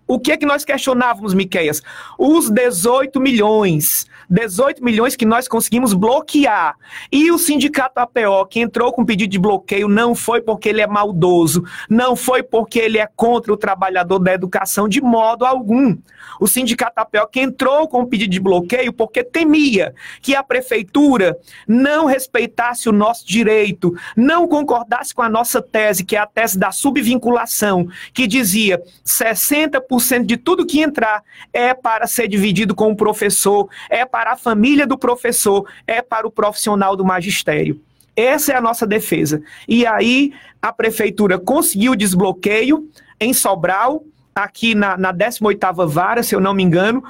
O 0.07 0.19
que 0.19 0.31
é 0.31 0.37
que 0.37 0.45
nós 0.45 0.63
questionávamos, 0.63 1.33
Miqueias? 1.33 1.81
Os 2.17 2.49
18 2.49 3.19
milhões. 3.19 4.05
18 4.29 4.83
milhões 4.83 5.15
que 5.15 5.25
nós 5.25 5.47
conseguimos 5.47 5.93
bloquear. 5.93 6.75
E 7.11 7.31
o 7.31 7.37
sindicato 7.37 7.99
APO, 7.99 8.45
que 8.49 8.59
entrou 8.59 8.91
com 8.91 9.05
pedido 9.05 9.31
de 9.31 9.39
bloqueio, 9.39 9.87
não 9.87 10.15
foi 10.15 10.41
porque 10.41 10.69
ele 10.69 10.81
é 10.81 10.87
maldoso, 10.87 11.63
não 11.89 12.15
foi 12.15 12.43
porque 12.43 12.79
ele 12.79 12.97
é 12.97 13.07
contra 13.15 13.53
o 13.53 13.57
trabalhador 13.57 14.19
da 14.19 14.33
educação 14.33 14.87
de 14.87 15.01
modo 15.01 15.45
algum. 15.45 15.95
O 16.39 16.47
sindicato 16.47 16.99
APO 16.99 17.27
que 17.31 17.39
entrou 17.39 17.87
com 17.87 18.05
pedido 18.05 18.31
de 18.31 18.39
bloqueio 18.39 18.91
porque 18.91 19.23
temia 19.23 19.93
que 20.21 20.35
a 20.35 20.43
prefeitura 20.43 21.37
não 21.67 22.05
respeitasse 22.05 22.89
o 22.89 22.91
nosso 22.91 23.25
direito, 23.27 23.93
não 24.15 24.47
concordasse 24.47 25.13
com 25.13 25.21
a 25.21 25.29
nossa 25.29 25.61
tese, 25.61 26.03
que 26.03 26.15
é 26.15 26.19
a 26.19 26.25
tese 26.25 26.57
da 26.57 26.71
subvinculação, 26.71 27.87
que 28.13 28.27
dizia 28.27 28.81
60% 29.05 29.95
100% 29.95 30.25
de 30.25 30.37
tudo 30.37 30.65
que 30.65 30.81
entrar 30.81 31.23
é 31.51 31.73
para 31.73 32.07
ser 32.07 32.27
dividido 32.27 32.75
com 32.75 32.91
o 32.91 32.95
professor, 32.95 33.69
é 33.89 34.05
a 34.23 34.37
família 34.37 34.87
do 34.87 34.97
professor, 34.97 35.67
é 35.85 36.01
para 36.01 36.27
o 36.27 36.31
profissional 36.31 36.95
do 36.95 37.03
magistério. 37.05 37.79
Essa 38.15 38.53
é 38.53 38.55
a 38.55 38.61
nossa 38.61 38.87
defesa. 38.87 39.41
E 39.67 39.85
aí 39.85 40.33
a 40.61 40.71
prefeitura 40.71 41.37
conseguiu 41.37 41.95
desbloqueio 41.95 42.89
em 43.19 43.33
Sobral, 43.33 44.03
aqui 44.33 44.73
na, 44.75 44.97
na 44.97 45.13
18ª 45.13 45.87
vara, 45.87 46.23
se 46.23 46.35
eu 46.35 46.39
não 46.39 46.53
me 46.53 46.63
engano. 46.63 47.03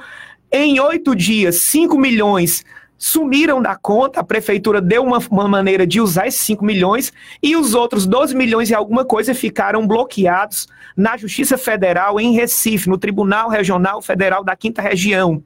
Em 0.50 0.78
oito 0.80 1.14
dias, 1.14 1.56
5 1.56 1.98
milhões 1.98 2.64
sumiram 2.98 3.60
da 3.60 3.76
conta, 3.76 4.20
a 4.20 4.24
prefeitura 4.24 4.80
deu 4.80 5.02
uma, 5.02 5.18
uma, 5.30 5.46
maneira 5.46 5.86
de 5.86 6.00
usar 6.00 6.26
esses 6.26 6.40
5 6.40 6.64
milhões 6.64 7.12
e 7.42 7.54
os 7.56 7.74
outros 7.74 8.06
12 8.06 8.34
milhões 8.34 8.70
e 8.70 8.74
alguma 8.74 9.04
coisa 9.04 9.34
ficaram 9.34 9.86
bloqueados 9.86 10.66
na 10.96 11.16
Justiça 11.16 11.58
Federal 11.58 12.18
em 12.18 12.32
Recife, 12.32 12.88
no 12.88 12.96
Tribunal 12.96 13.50
Regional 13.50 14.00
Federal 14.00 14.42
da 14.42 14.56
Quinta 14.56 14.80
Região. 14.80 15.42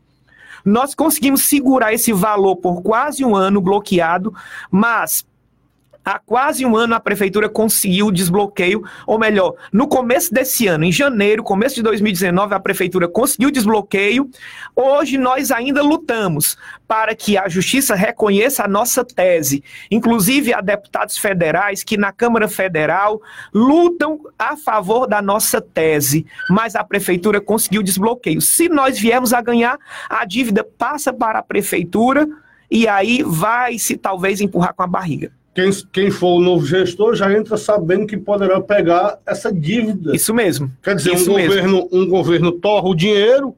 Nós 0.64 0.94
conseguimos 0.94 1.42
segurar 1.42 1.92
esse 1.92 2.12
valor 2.12 2.56
por 2.56 2.82
quase 2.82 3.24
um 3.24 3.34
ano 3.34 3.60
bloqueado, 3.60 4.34
mas 4.70 5.24
Há 6.02 6.18
quase 6.18 6.64
um 6.64 6.74
ano 6.74 6.94
a 6.94 7.00
prefeitura 7.00 7.46
conseguiu 7.46 8.06
o 8.06 8.12
desbloqueio, 8.12 8.82
ou 9.06 9.18
melhor, 9.18 9.54
no 9.70 9.86
começo 9.86 10.32
desse 10.32 10.66
ano, 10.66 10.84
em 10.84 10.90
janeiro, 10.90 11.42
começo 11.42 11.74
de 11.74 11.82
2019, 11.82 12.54
a 12.54 12.60
prefeitura 12.60 13.06
conseguiu 13.06 13.50
o 13.50 13.52
desbloqueio. 13.52 14.30
Hoje 14.74 15.18
nós 15.18 15.50
ainda 15.50 15.82
lutamos 15.82 16.56
para 16.88 17.14
que 17.14 17.36
a 17.36 17.48
justiça 17.50 17.94
reconheça 17.94 18.64
a 18.64 18.68
nossa 18.68 19.04
tese. 19.04 19.62
Inclusive 19.90 20.54
há 20.54 20.62
deputados 20.62 21.18
federais 21.18 21.84
que 21.84 21.98
na 21.98 22.12
Câmara 22.12 22.48
Federal 22.48 23.20
lutam 23.52 24.20
a 24.38 24.56
favor 24.56 25.06
da 25.06 25.20
nossa 25.20 25.60
tese, 25.60 26.24
mas 26.48 26.74
a 26.74 26.82
prefeitura 26.82 27.42
conseguiu 27.42 27.82
o 27.82 27.84
desbloqueio. 27.84 28.40
Se 28.40 28.70
nós 28.70 28.98
viemos 28.98 29.34
a 29.34 29.42
ganhar, 29.42 29.78
a 30.08 30.24
dívida 30.24 30.64
passa 30.64 31.12
para 31.12 31.40
a 31.40 31.42
prefeitura 31.42 32.26
e 32.70 32.88
aí 32.88 33.22
vai 33.22 33.78
se 33.78 33.98
talvez 33.98 34.40
empurrar 34.40 34.72
com 34.72 34.82
a 34.82 34.86
barriga 34.86 35.30
quem, 35.60 35.70
quem 35.92 36.10
for 36.10 36.38
o 36.38 36.40
novo 36.40 36.64
gestor 36.64 37.14
já 37.14 37.30
entra 37.32 37.56
sabendo 37.56 38.06
que 38.06 38.16
poderá 38.16 38.60
pegar 38.60 39.18
essa 39.26 39.52
dívida. 39.52 40.16
Isso 40.16 40.32
mesmo. 40.32 40.70
Quer 40.82 40.94
dizer, 40.96 41.12
um 41.12 41.24
governo, 41.24 41.88
um 41.92 42.08
governo 42.08 42.52
torra 42.52 42.88
o 42.88 42.94
dinheiro 42.94 43.54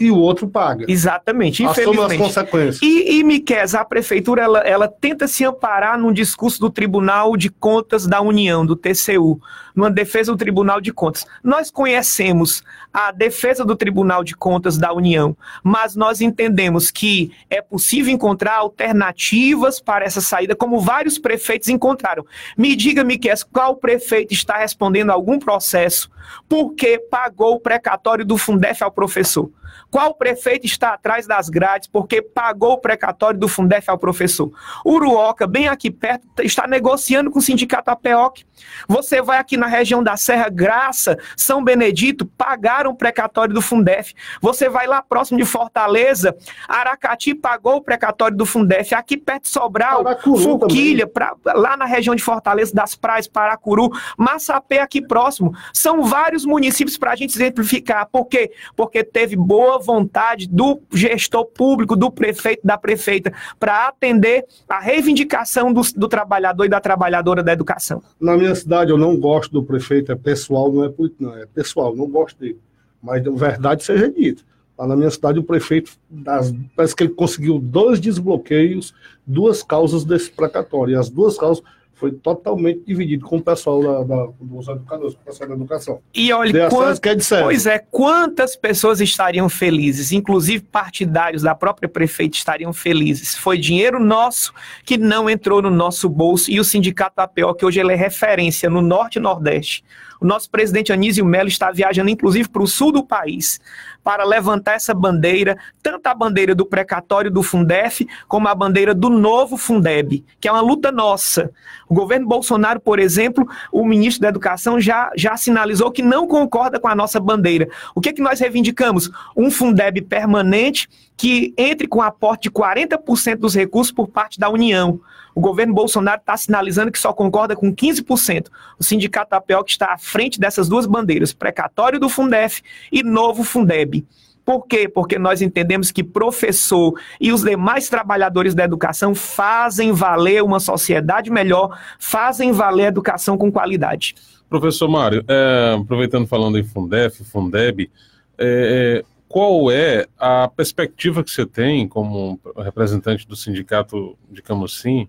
e 0.00 0.10
o 0.10 0.16
outro 0.16 0.48
paga. 0.48 0.86
Exatamente, 0.88 1.62
infelizmente. 1.62 2.12
as 2.14 2.18
consequências. 2.18 2.82
E, 2.82 3.18
e 3.18 3.22
Miquel, 3.22 3.66
a 3.74 3.84
prefeitura, 3.84 4.42
ela, 4.42 4.60
ela 4.60 4.88
tenta 4.88 5.28
se 5.28 5.44
amparar 5.44 5.98
num 5.98 6.10
discurso 6.10 6.58
do 6.58 6.70
Tribunal 6.70 7.36
de 7.36 7.50
Contas 7.50 8.06
da 8.06 8.22
União, 8.22 8.64
do 8.64 8.74
TCU, 8.74 9.38
numa 9.76 9.90
defesa 9.90 10.32
do 10.32 10.38
Tribunal 10.38 10.80
de 10.80 10.90
Contas. 10.90 11.26
Nós 11.44 11.70
conhecemos 11.70 12.64
a 12.92 13.12
defesa 13.12 13.62
do 13.62 13.76
Tribunal 13.76 14.24
de 14.24 14.34
Contas 14.34 14.78
da 14.78 14.90
União, 14.90 15.36
mas 15.62 15.94
nós 15.94 16.22
entendemos 16.22 16.90
que 16.90 17.30
é 17.50 17.60
possível 17.60 18.12
encontrar 18.12 18.54
alternativas 18.54 19.80
para 19.80 20.06
essa 20.06 20.22
saída, 20.22 20.56
como 20.56 20.80
vários 20.80 21.18
prefeitos 21.18 21.68
encontraram. 21.68 22.24
Me 22.56 22.74
diga, 22.74 23.04
Miquel, 23.04 23.36
qual 23.52 23.76
prefeito 23.76 24.32
está 24.32 24.56
respondendo 24.56 25.10
a 25.10 25.12
algum 25.12 25.38
processo 25.38 26.10
porque 26.48 26.98
pagou 26.98 27.56
o 27.56 27.60
precatório 27.60 28.24
do 28.24 28.38
Fundef 28.38 28.82
ao 28.82 28.90
professor? 28.90 29.50
Qual 29.90 30.14
prefeito 30.14 30.66
está 30.66 30.94
atrás 30.94 31.26
das 31.26 31.48
grades 31.48 31.88
porque 31.88 32.22
pagou 32.22 32.72
o 32.72 32.78
precatório 32.78 33.38
do 33.38 33.48
Fundef 33.48 33.88
ao 33.88 33.98
professor? 33.98 34.52
Uruoca, 34.84 35.46
bem 35.46 35.68
aqui 35.68 35.90
perto, 35.90 36.26
está 36.42 36.66
negociando 36.66 37.30
com 37.30 37.38
o 37.38 37.42
sindicato 37.42 37.90
APEOC. 37.90 38.44
Você 38.88 39.22
vai 39.22 39.38
aqui 39.38 39.56
na 39.56 39.66
região 39.66 40.02
da 40.02 40.16
Serra 40.16 40.48
Graça, 40.48 41.18
São 41.36 41.62
Benedito, 41.62 42.26
pagaram 42.26 42.90
o 42.90 42.94
precatório 42.94 43.54
do 43.54 43.62
Fundef. 43.62 44.14
Você 44.40 44.68
vai 44.68 44.86
lá 44.86 45.02
próximo 45.02 45.38
de 45.38 45.44
Fortaleza, 45.44 46.36
Aracati 46.68 47.34
pagou 47.34 47.76
o 47.76 47.82
precatório 47.82 48.36
do 48.36 48.46
Fundef. 48.46 48.94
Aqui 48.94 49.16
perto 49.16 49.44
de 49.44 49.48
Sobral, 49.48 50.04
Fuquilha, 50.22 51.06
pra, 51.06 51.34
lá 51.46 51.76
na 51.76 51.84
região 51.84 52.14
de 52.14 52.22
Fortaleza, 52.22 52.74
das 52.74 52.94
praias, 52.94 53.26
Paracuru, 53.26 53.90
Massapé 54.16 54.80
aqui 54.80 55.00
próximo. 55.00 55.52
São 55.72 56.02
vários 56.02 56.44
municípios 56.44 56.96
para 56.96 57.12
a 57.12 57.16
gente 57.16 57.34
exemplificar. 57.34 58.06
Por 58.10 58.26
quê? 58.26 58.50
Porque 58.76 59.02
teve 59.04 59.36
boa 59.36 59.78
vontade 59.78 60.48
do 60.48 60.80
gestor 60.92 61.44
público, 61.46 61.96
do 61.96 62.10
prefeito, 62.10 62.66
da 62.66 62.76
prefeita, 62.76 63.32
para 63.58 63.88
atender 63.88 64.44
a 64.68 64.78
reivindicação 64.78 65.72
do, 65.72 65.82
do 65.94 66.08
trabalhador 66.08 66.64
e 66.64 66.68
da 66.68 66.80
trabalhadora 66.80 67.42
da 67.42 67.52
educação. 67.52 68.02
Na 68.20 68.36
minha 68.36 68.49
cidade, 68.54 68.90
eu 68.90 68.98
não 68.98 69.16
gosto 69.16 69.52
do 69.52 69.62
prefeito, 69.62 70.12
é 70.12 70.14
pessoal, 70.14 70.72
não 70.72 70.84
é 70.84 70.88
político, 70.88 71.22
não, 71.24 71.36
é 71.36 71.46
pessoal, 71.46 71.94
não 71.94 72.08
gosto 72.08 72.38
dele. 72.38 72.58
Mas 73.02 73.26
a 73.26 73.30
verdade 73.30 73.82
seja 73.84 74.10
dita. 74.10 74.42
Lá 74.78 74.86
na 74.86 74.96
minha 74.96 75.10
cidade, 75.10 75.38
o 75.38 75.42
prefeito, 75.42 75.92
das, 76.08 76.54
parece 76.74 76.96
que 76.96 77.02
ele 77.02 77.12
conseguiu 77.12 77.58
dois 77.58 78.00
desbloqueios, 78.00 78.94
duas 79.26 79.62
causas 79.62 80.04
desse 80.04 80.30
precatório. 80.30 80.92
E 80.92 80.96
as 80.96 81.10
duas 81.10 81.36
causas 81.36 81.62
foi 82.00 82.12
totalmente 82.12 82.80
dividido 82.86 83.26
com 83.26 83.36
o 83.36 83.42
pessoal 83.42 83.82
da, 83.82 84.02
da, 84.02 84.28
dos 84.40 84.66
educadores, 84.66 85.14
com 85.14 85.20
o 85.20 85.24
pessoal 85.26 85.50
da 85.50 85.54
educação. 85.54 86.00
E 86.14 86.32
olha, 86.32 86.70
quant... 86.70 86.98
que 86.98 87.08
é 87.10 87.42
pois 87.42 87.66
é, 87.66 87.78
quantas 87.78 88.56
pessoas 88.56 89.02
estariam 89.02 89.50
felizes, 89.50 90.10
inclusive 90.10 90.64
partidários 90.64 91.42
da 91.42 91.54
própria 91.54 91.88
prefeita 91.88 92.38
estariam 92.38 92.72
felizes. 92.72 93.36
Foi 93.36 93.58
dinheiro 93.58 94.00
nosso 94.00 94.54
que 94.82 94.96
não 94.96 95.28
entrou 95.28 95.60
no 95.60 95.70
nosso 95.70 96.08
bolso 96.08 96.50
e 96.50 96.58
o 96.58 96.64
sindicato 96.64 97.20
APO, 97.20 97.54
que 97.54 97.66
hoje 97.66 97.78
ele 97.78 97.92
é 97.92 97.96
referência 97.96 98.70
no 98.70 98.80
Norte 98.80 99.16
e 99.16 99.20
Nordeste, 99.20 99.84
o 100.20 100.26
nosso 100.26 100.50
presidente 100.50 100.92
Anísio 100.92 101.24
Melo 101.24 101.48
está 101.48 101.70
viajando, 101.72 102.10
inclusive, 102.10 102.48
para 102.48 102.62
o 102.62 102.66
sul 102.66 102.92
do 102.92 103.04
país, 103.04 103.60
para 104.04 104.24
levantar 104.24 104.74
essa 104.74 104.92
bandeira, 104.92 105.56
tanto 105.82 106.06
a 106.06 106.14
bandeira 106.14 106.54
do 106.54 106.66
precatório 106.66 107.30
do 107.30 107.42
Fundef, 107.42 108.06
como 108.28 108.46
a 108.46 108.54
bandeira 108.54 108.94
do 108.94 109.08
novo 109.08 109.56
Fundeb, 109.56 110.24
que 110.38 110.46
é 110.46 110.52
uma 110.52 110.60
luta 110.60 110.92
nossa. 110.92 111.50
O 111.88 111.94
governo 111.94 112.26
Bolsonaro, 112.26 112.80
por 112.80 112.98
exemplo, 112.98 113.48
o 113.72 113.84
ministro 113.84 114.22
da 114.22 114.28
Educação 114.28 114.78
já, 114.78 115.10
já 115.16 115.36
sinalizou 115.36 115.90
que 115.90 116.02
não 116.02 116.26
concorda 116.26 116.78
com 116.78 116.88
a 116.88 116.94
nossa 116.94 117.18
bandeira. 117.18 117.68
O 117.94 118.00
que, 118.00 118.10
é 118.10 118.12
que 118.12 118.22
nós 118.22 118.40
reivindicamos? 118.40 119.10
Um 119.36 119.50
Fundeb 119.50 120.02
permanente 120.02 120.88
que 121.16 121.52
entre 121.56 121.86
com 121.86 122.00
aporte 122.00 122.44
de 122.44 122.50
40% 122.50 123.36
dos 123.36 123.54
recursos 123.54 123.92
por 123.92 124.08
parte 124.08 124.38
da 124.38 124.48
União. 124.48 125.00
O 125.34 125.40
governo 125.40 125.74
Bolsonaro 125.74 126.20
está 126.20 126.36
sinalizando 126.36 126.90
que 126.90 126.98
só 126.98 127.12
concorda 127.12 127.54
com 127.54 127.74
15%. 127.74 128.48
O 128.78 128.84
sindicato 128.84 129.30
que 129.64 129.70
está 129.70 129.92
à 129.92 129.98
frente 129.98 130.40
dessas 130.40 130.68
duas 130.68 130.86
bandeiras, 130.86 131.32
precatório 131.32 132.00
do 132.00 132.08
Fundef 132.08 132.62
e 132.90 133.02
novo 133.02 133.44
Fundeb. 133.44 134.06
Por 134.44 134.66
quê? 134.66 134.88
Porque 134.88 135.18
nós 135.18 135.42
entendemos 135.42 135.92
que 135.92 136.02
professor 136.02 136.94
e 137.20 137.32
os 137.32 137.42
demais 137.42 137.88
trabalhadores 137.88 138.54
da 138.54 138.64
educação 138.64 139.14
fazem 139.14 139.92
valer 139.92 140.42
uma 140.42 140.58
sociedade 140.58 141.30
melhor, 141.30 141.78
fazem 141.98 142.50
valer 142.50 142.86
a 142.86 142.88
educação 142.88 143.38
com 143.38 143.52
qualidade. 143.52 144.14
Professor 144.48 144.88
Mário, 144.88 145.24
é, 145.28 145.76
aproveitando 145.80 146.26
falando 146.26 146.58
em 146.58 146.64
Fundef, 146.64 147.22
Fundeb, 147.22 147.88
é, 148.36 149.02
é 149.04 149.10
qual 149.28 149.70
é 149.70 150.08
a 150.18 150.48
perspectiva 150.48 151.22
que 151.22 151.30
você 151.30 151.46
tem 151.46 151.86
como 151.86 152.40
representante 152.56 153.28
do 153.28 153.36
sindicato 153.36 154.18
de 154.28 154.42
Camocim 154.42 155.08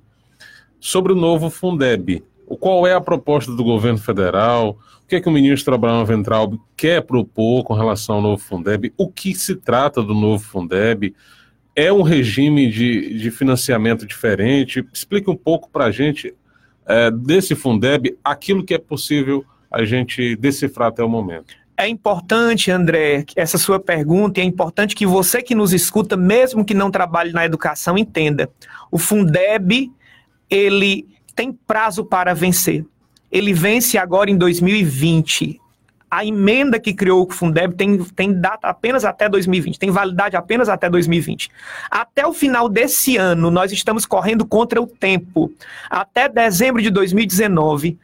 sobre 0.81 1.13
o 1.13 1.15
novo 1.15 1.49
Fundeb. 1.51 2.23
Qual 2.59 2.85
é 2.85 2.93
a 2.93 2.99
proposta 2.99 3.51
do 3.53 3.63
governo 3.63 3.99
federal? 3.99 4.77
O 5.03 5.07
que 5.07 5.15
é 5.15 5.21
que 5.21 5.29
o 5.29 5.31
ministro 5.31 5.73
Abraão 5.73 6.03
Ventral 6.03 6.51
quer 6.75 7.01
propor 7.01 7.63
com 7.63 7.73
relação 7.73 8.15
ao 8.15 8.21
novo 8.21 8.41
Fundeb? 8.41 8.91
O 8.97 9.07
que 9.07 9.33
se 9.35 9.55
trata 9.55 10.01
do 10.01 10.13
novo 10.13 10.43
Fundeb? 10.43 11.15
É 11.73 11.93
um 11.93 12.01
regime 12.01 12.69
de, 12.69 13.17
de 13.17 13.31
financiamento 13.31 14.05
diferente? 14.05 14.85
Explique 14.91 15.29
um 15.29 15.35
pouco 15.35 15.69
para 15.69 15.85
a 15.85 15.91
gente 15.91 16.33
é, 16.85 17.09
desse 17.11 17.55
Fundeb, 17.55 18.17
aquilo 18.23 18.65
que 18.65 18.73
é 18.73 18.79
possível 18.79 19.45
a 19.69 19.85
gente 19.85 20.35
decifrar 20.35 20.89
até 20.89 21.03
o 21.03 21.07
momento. 21.07 21.53
É 21.77 21.87
importante, 21.87 22.69
André, 22.69 23.23
essa 23.35 23.57
sua 23.57 23.79
pergunta, 23.79 24.39
e 24.39 24.43
é 24.43 24.45
importante 24.45 24.95
que 24.95 25.05
você 25.05 25.41
que 25.41 25.55
nos 25.55 25.73
escuta, 25.73 26.17
mesmo 26.17 26.65
que 26.65 26.73
não 26.73 26.91
trabalhe 26.91 27.31
na 27.31 27.45
educação, 27.45 27.97
entenda. 27.97 28.49
O 28.91 28.97
Fundeb 28.97 29.89
ele 30.51 31.07
tem 31.33 31.53
prazo 31.53 32.03
para 32.03 32.35
vencer. 32.35 32.85
Ele 33.31 33.53
vence 33.53 33.97
agora 33.97 34.29
em 34.29 34.37
2020. 34.37 35.59
A 36.09 36.25
emenda 36.25 36.77
que 36.77 36.93
criou 36.93 37.25
o 37.25 37.31
Fundeb 37.31 37.73
tem, 37.75 37.97
tem 38.03 38.33
data 38.33 38.67
apenas 38.67 39.05
até 39.05 39.29
2020, 39.29 39.79
tem 39.79 39.89
validade 39.89 40.35
apenas 40.35 40.67
até 40.67 40.89
2020. 40.89 41.49
Até 41.89 42.27
o 42.27 42.33
final 42.33 42.67
desse 42.67 43.15
ano, 43.15 43.49
nós 43.49 43.71
estamos 43.71 44.05
correndo 44.05 44.45
contra 44.45 44.81
o 44.81 44.85
tempo. 44.85 45.49
Até 45.89 46.27
dezembro 46.27 46.81
de 46.81 46.89
2019, 46.89 47.97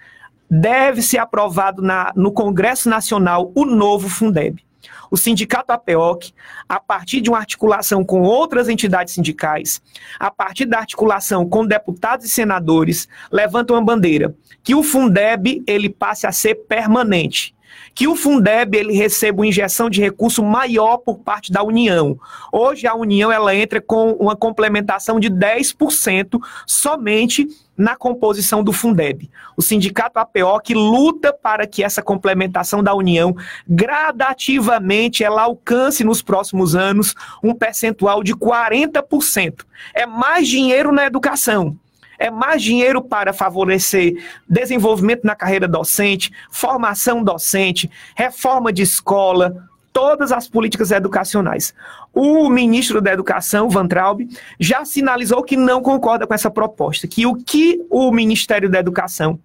deve 0.49 1.01
ser 1.01 1.17
aprovado 1.17 1.81
na, 1.81 2.13
no 2.15 2.31
Congresso 2.31 2.87
Nacional 2.87 3.51
o 3.53 3.65
novo 3.65 4.07
Fundeb 4.07 4.63
o 5.09 5.17
Sindicato 5.17 5.71
APEOC, 5.71 6.33
a 6.67 6.79
partir 6.79 7.21
de 7.21 7.29
uma 7.29 7.39
articulação 7.39 8.03
com 8.03 8.21
outras 8.21 8.69
entidades 8.69 9.13
sindicais, 9.13 9.81
a 10.19 10.31
partir 10.31 10.65
da 10.65 10.79
articulação 10.79 11.47
com 11.47 11.65
deputados 11.65 12.25
e 12.25 12.29
senadores, 12.29 13.07
levanta 13.31 13.73
uma 13.73 13.83
bandeira 13.83 14.35
que 14.63 14.75
o 14.75 14.83
Fundeb 14.83 15.63
ele 15.67 15.89
passe 15.89 16.27
a 16.27 16.31
ser 16.31 16.55
permanente 16.55 17.55
que 17.93 18.07
o 18.07 18.15
Fundeb 18.15 18.77
ele 18.77 18.93
receba 18.93 19.39
uma 19.39 19.47
injeção 19.47 19.89
de 19.89 20.01
recurso 20.01 20.43
maior 20.43 20.97
por 20.97 21.19
parte 21.19 21.51
da 21.51 21.63
União. 21.63 22.17
Hoje 22.51 22.87
a 22.87 22.95
União 22.95 23.31
ela 23.31 23.55
entra 23.55 23.81
com 23.81 24.11
uma 24.13 24.35
complementação 24.35 25.19
de 25.19 25.29
10% 25.29 26.39
somente 26.65 27.47
na 27.77 27.95
composição 27.95 28.63
do 28.63 28.73
Fundeb. 28.73 29.29
O 29.55 29.61
sindicato 29.61 30.19
APO 30.19 30.59
que 30.63 30.73
luta 30.73 31.31
para 31.31 31.67
que 31.67 31.83
essa 31.83 32.01
complementação 32.01 32.81
da 32.81 32.93
União 32.93 33.35
gradativamente 33.67 35.23
ela 35.23 35.43
alcance 35.43 36.03
nos 36.03 36.21
próximos 36.21 36.75
anos 36.75 37.13
um 37.43 37.53
percentual 37.53 38.23
de 38.23 38.33
40%. 38.33 39.65
É 39.93 40.05
mais 40.05 40.47
dinheiro 40.47 40.91
na 40.91 41.05
educação 41.05 41.77
é 42.19 42.31
mais 42.31 42.63
dinheiro 42.63 43.01
para 43.01 43.31
favorecer 43.31 44.15
desenvolvimento 44.49 45.23
na 45.23 45.35
carreira 45.35 45.67
docente, 45.67 46.31
formação 46.49 47.23
docente, 47.23 47.89
reforma 48.15 48.73
de 48.73 48.81
escola, 48.81 49.67
todas 49.97 50.31
as 50.31 50.47
políticas 50.47 50.91
educacionais. 50.91 51.73
O 52.13 52.47
ministro 52.51 53.01
da 53.01 53.11
Educação, 53.11 53.67
Van 53.67 53.87
Traub, 53.87 54.29
já 54.59 54.85
sinalizou 54.85 55.41
que 55.41 55.57
não 55.57 55.81
concorda 55.81 56.27
com 56.27 56.35
essa 56.35 56.51
proposta, 56.51 57.07
que 57.07 57.25
o 57.25 57.33
que 57.33 57.83
o 57.89 58.11
Ministério 58.11 58.69
da 58.69 58.77
Educação, 58.77 59.39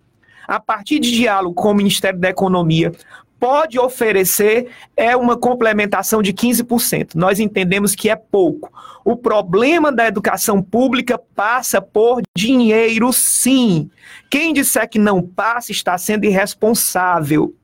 a 0.47 0.61
partir 0.61 0.99
de 0.99 1.11
diálogo 1.11 1.55
com 1.55 1.71
o 1.71 1.75
Ministério 1.75 2.21
da 2.21 2.29
Economia, 2.29 2.93
pode 3.41 3.79
oferecer 3.79 4.69
é 4.95 5.17
uma 5.17 5.39
complementação 5.39 6.21
de 6.21 6.35
15%. 6.35 7.15
Nós 7.15 7.41
entendemos 7.41 7.95
que 7.95 8.11
é 8.11 8.15
pouco. 8.15 8.71
O 9.07 9.17
problema 9.17 9.91
da 9.91 10.07
educação 10.07 10.63
pública 10.63 11.19
passa 11.35 11.81
por 11.81 12.21
dinheiro, 12.37 13.11
sim. 13.11 13.91
Quem 14.29 14.53
disser 14.53 14.87
que 14.87 14.99
não 14.99 15.23
passa 15.23 15.73
está 15.73 15.97
sendo 15.97 16.27
irresponsável. 16.27 17.55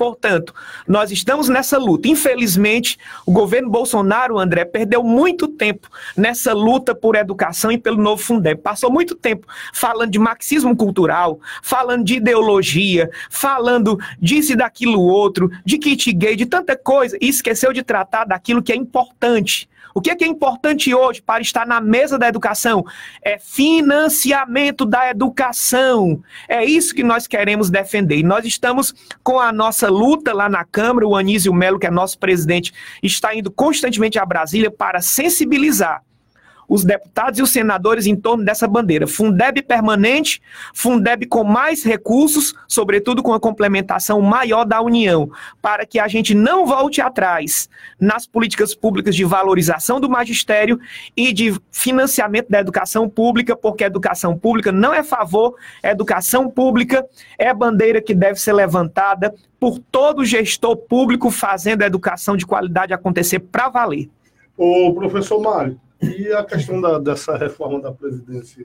Portanto, 0.00 0.54
nós 0.88 1.10
estamos 1.10 1.50
nessa 1.50 1.76
luta. 1.76 2.08
Infelizmente, 2.08 2.96
o 3.26 3.32
governo 3.32 3.68
Bolsonaro, 3.68 4.38
André, 4.38 4.64
perdeu 4.64 5.04
muito 5.04 5.46
tempo 5.46 5.90
nessa 6.16 6.54
luta 6.54 6.94
por 6.94 7.16
educação 7.16 7.70
e 7.70 7.76
pelo 7.76 7.98
novo 7.98 8.22
Fundeb. 8.22 8.62
Passou 8.62 8.90
muito 8.90 9.14
tempo 9.14 9.46
falando 9.74 10.10
de 10.10 10.18
marxismo 10.18 10.74
cultural, 10.74 11.38
falando 11.62 12.02
de 12.02 12.14
ideologia, 12.14 13.10
falando 13.28 13.98
disso 14.18 14.54
e 14.54 14.56
daquilo 14.56 15.02
outro, 15.02 15.50
de 15.66 15.76
kit 15.76 16.10
gay, 16.14 16.34
de 16.34 16.46
tanta 16.46 16.74
coisa, 16.74 17.18
e 17.20 17.28
esqueceu 17.28 17.70
de 17.70 17.82
tratar 17.82 18.24
daquilo 18.24 18.62
que 18.62 18.72
é 18.72 18.76
importante 18.76 19.68
o 19.94 20.00
que 20.00 20.10
é, 20.10 20.16
que 20.16 20.24
é 20.24 20.26
importante 20.26 20.94
hoje 20.94 21.22
para 21.22 21.42
estar 21.42 21.66
na 21.66 21.80
mesa 21.80 22.18
da 22.18 22.28
educação? 22.28 22.84
É 23.22 23.38
financiamento 23.38 24.84
da 24.84 25.10
educação. 25.10 26.22
É 26.48 26.64
isso 26.64 26.94
que 26.94 27.02
nós 27.02 27.26
queremos 27.26 27.70
defender. 27.70 28.18
E 28.18 28.22
nós 28.22 28.44
estamos 28.44 28.94
com 29.22 29.38
a 29.38 29.52
nossa 29.52 29.88
luta 29.88 30.32
lá 30.32 30.48
na 30.48 30.64
Câmara. 30.64 31.06
O 31.06 31.16
Anísio 31.16 31.52
Melo, 31.52 31.78
que 31.78 31.86
é 31.86 31.90
nosso 31.90 32.18
presidente, 32.18 32.72
está 33.02 33.34
indo 33.34 33.50
constantemente 33.50 34.18
a 34.18 34.26
Brasília 34.26 34.70
para 34.70 35.00
sensibilizar 35.00 36.02
os 36.70 36.84
deputados 36.84 37.40
e 37.40 37.42
os 37.42 37.50
senadores 37.50 38.06
em 38.06 38.14
torno 38.14 38.44
dessa 38.44 38.68
bandeira. 38.68 39.04
Fundeb 39.08 39.60
permanente, 39.62 40.40
Fundeb 40.72 41.26
com 41.26 41.42
mais 41.42 41.82
recursos, 41.82 42.54
sobretudo 42.68 43.24
com 43.24 43.34
a 43.34 43.40
complementação 43.40 44.22
maior 44.22 44.64
da 44.64 44.80
União, 44.80 45.28
para 45.60 45.84
que 45.84 45.98
a 45.98 46.06
gente 46.06 46.32
não 46.32 46.64
volte 46.64 47.00
atrás 47.00 47.68
nas 47.98 48.24
políticas 48.24 48.72
públicas 48.72 49.16
de 49.16 49.24
valorização 49.24 49.98
do 49.98 50.08
magistério 50.08 50.78
e 51.16 51.32
de 51.32 51.60
financiamento 51.72 52.48
da 52.48 52.60
educação 52.60 53.08
pública, 53.08 53.56
porque 53.56 53.82
a 53.82 53.88
educação 53.88 54.38
pública 54.38 54.70
não 54.70 54.94
é 54.94 55.02
favor, 55.02 55.56
a 55.82 55.90
educação 55.90 56.48
pública 56.48 57.04
é 57.36 57.52
bandeira 57.52 58.00
que 58.00 58.14
deve 58.14 58.38
ser 58.38 58.52
levantada 58.52 59.34
por 59.58 59.80
todo 59.80 60.24
gestor 60.24 60.76
público 60.76 61.32
fazendo 61.32 61.82
a 61.82 61.86
educação 61.86 62.36
de 62.36 62.46
qualidade 62.46 62.94
acontecer 62.94 63.40
para 63.40 63.68
valer. 63.68 64.08
O 64.56 64.94
professor 64.94 65.40
Mário, 65.40 65.80
e 66.02 66.32
a 66.32 66.44
questão 66.44 66.80
da, 66.80 66.98
dessa 66.98 67.36
reforma 67.36 67.80
da 67.80 67.92
Previdência? 67.92 68.64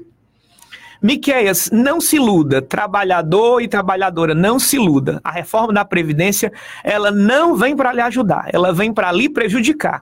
Miqueias, 1.01 1.69
não 1.71 1.99
se 1.99 2.15
iluda, 2.15 2.61
trabalhador 2.61 3.61
e 3.61 3.67
trabalhadora, 3.67 4.33
não 4.33 4.57
se 4.57 4.77
iluda. 4.77 5.19
A 5.23 5.31
reforma 5.31 5.73
da 5.73 5.85
Previdência, 5.85 6.51
ela 6.83 7.11
não 7.11 7.55
vem 7.55 7.75
para 7.75 7.93
lhe 7.93 8.01
ajudar, 8.01 8.49
ela 8.51 8.73
vem 8.73 8.93
para 8.93 9.11
lhe 9.11 9.29
prejudicar. 9.29 10.01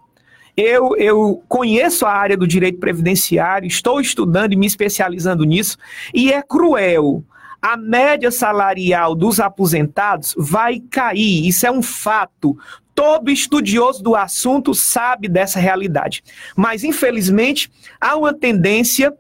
Eu, 0.56 0.96
eu 0.98 1.44
conheço 1.50 2.06
a 2.06 2.12
área 2.12 2.38
do 2.38 2.48
direito 2.48 2.80
previdenciário, 2.80 3.68
estou 3.68 4.00
estudando 4.00 4.54
e 4.54 4.56
me 4.56 4.68
especializando 4.68 5.44
nisso, 5.44 5.78
e 6.14 6.32
é 6.32 6.42
cruel. 6.44 7.24
A 7.60 7.76
média 7.76 8.30
salarial 8.30 9.16
dos 9.16 9.40
aposentados 9.40 10.36
vai 10.38 10.80
cair, 10.80 11.48
isso 11.48 11.66
é 11.66 11.72
um 11.72 11.82
fato. 11.82 12.58
Todo 12.96 13.32
estudioso 13.32 14.04
do 14.04 14.16
assunto 14.16 14.74
sabe 14.74 15.28
dessa 15.28 15.60
realidade. 15.60 16.24
Mas, 16.56 16.84
infelizmente, 16.84 17.72
há 18.00 18.16
uma 18.16 18.34
tendência 18.34 19.14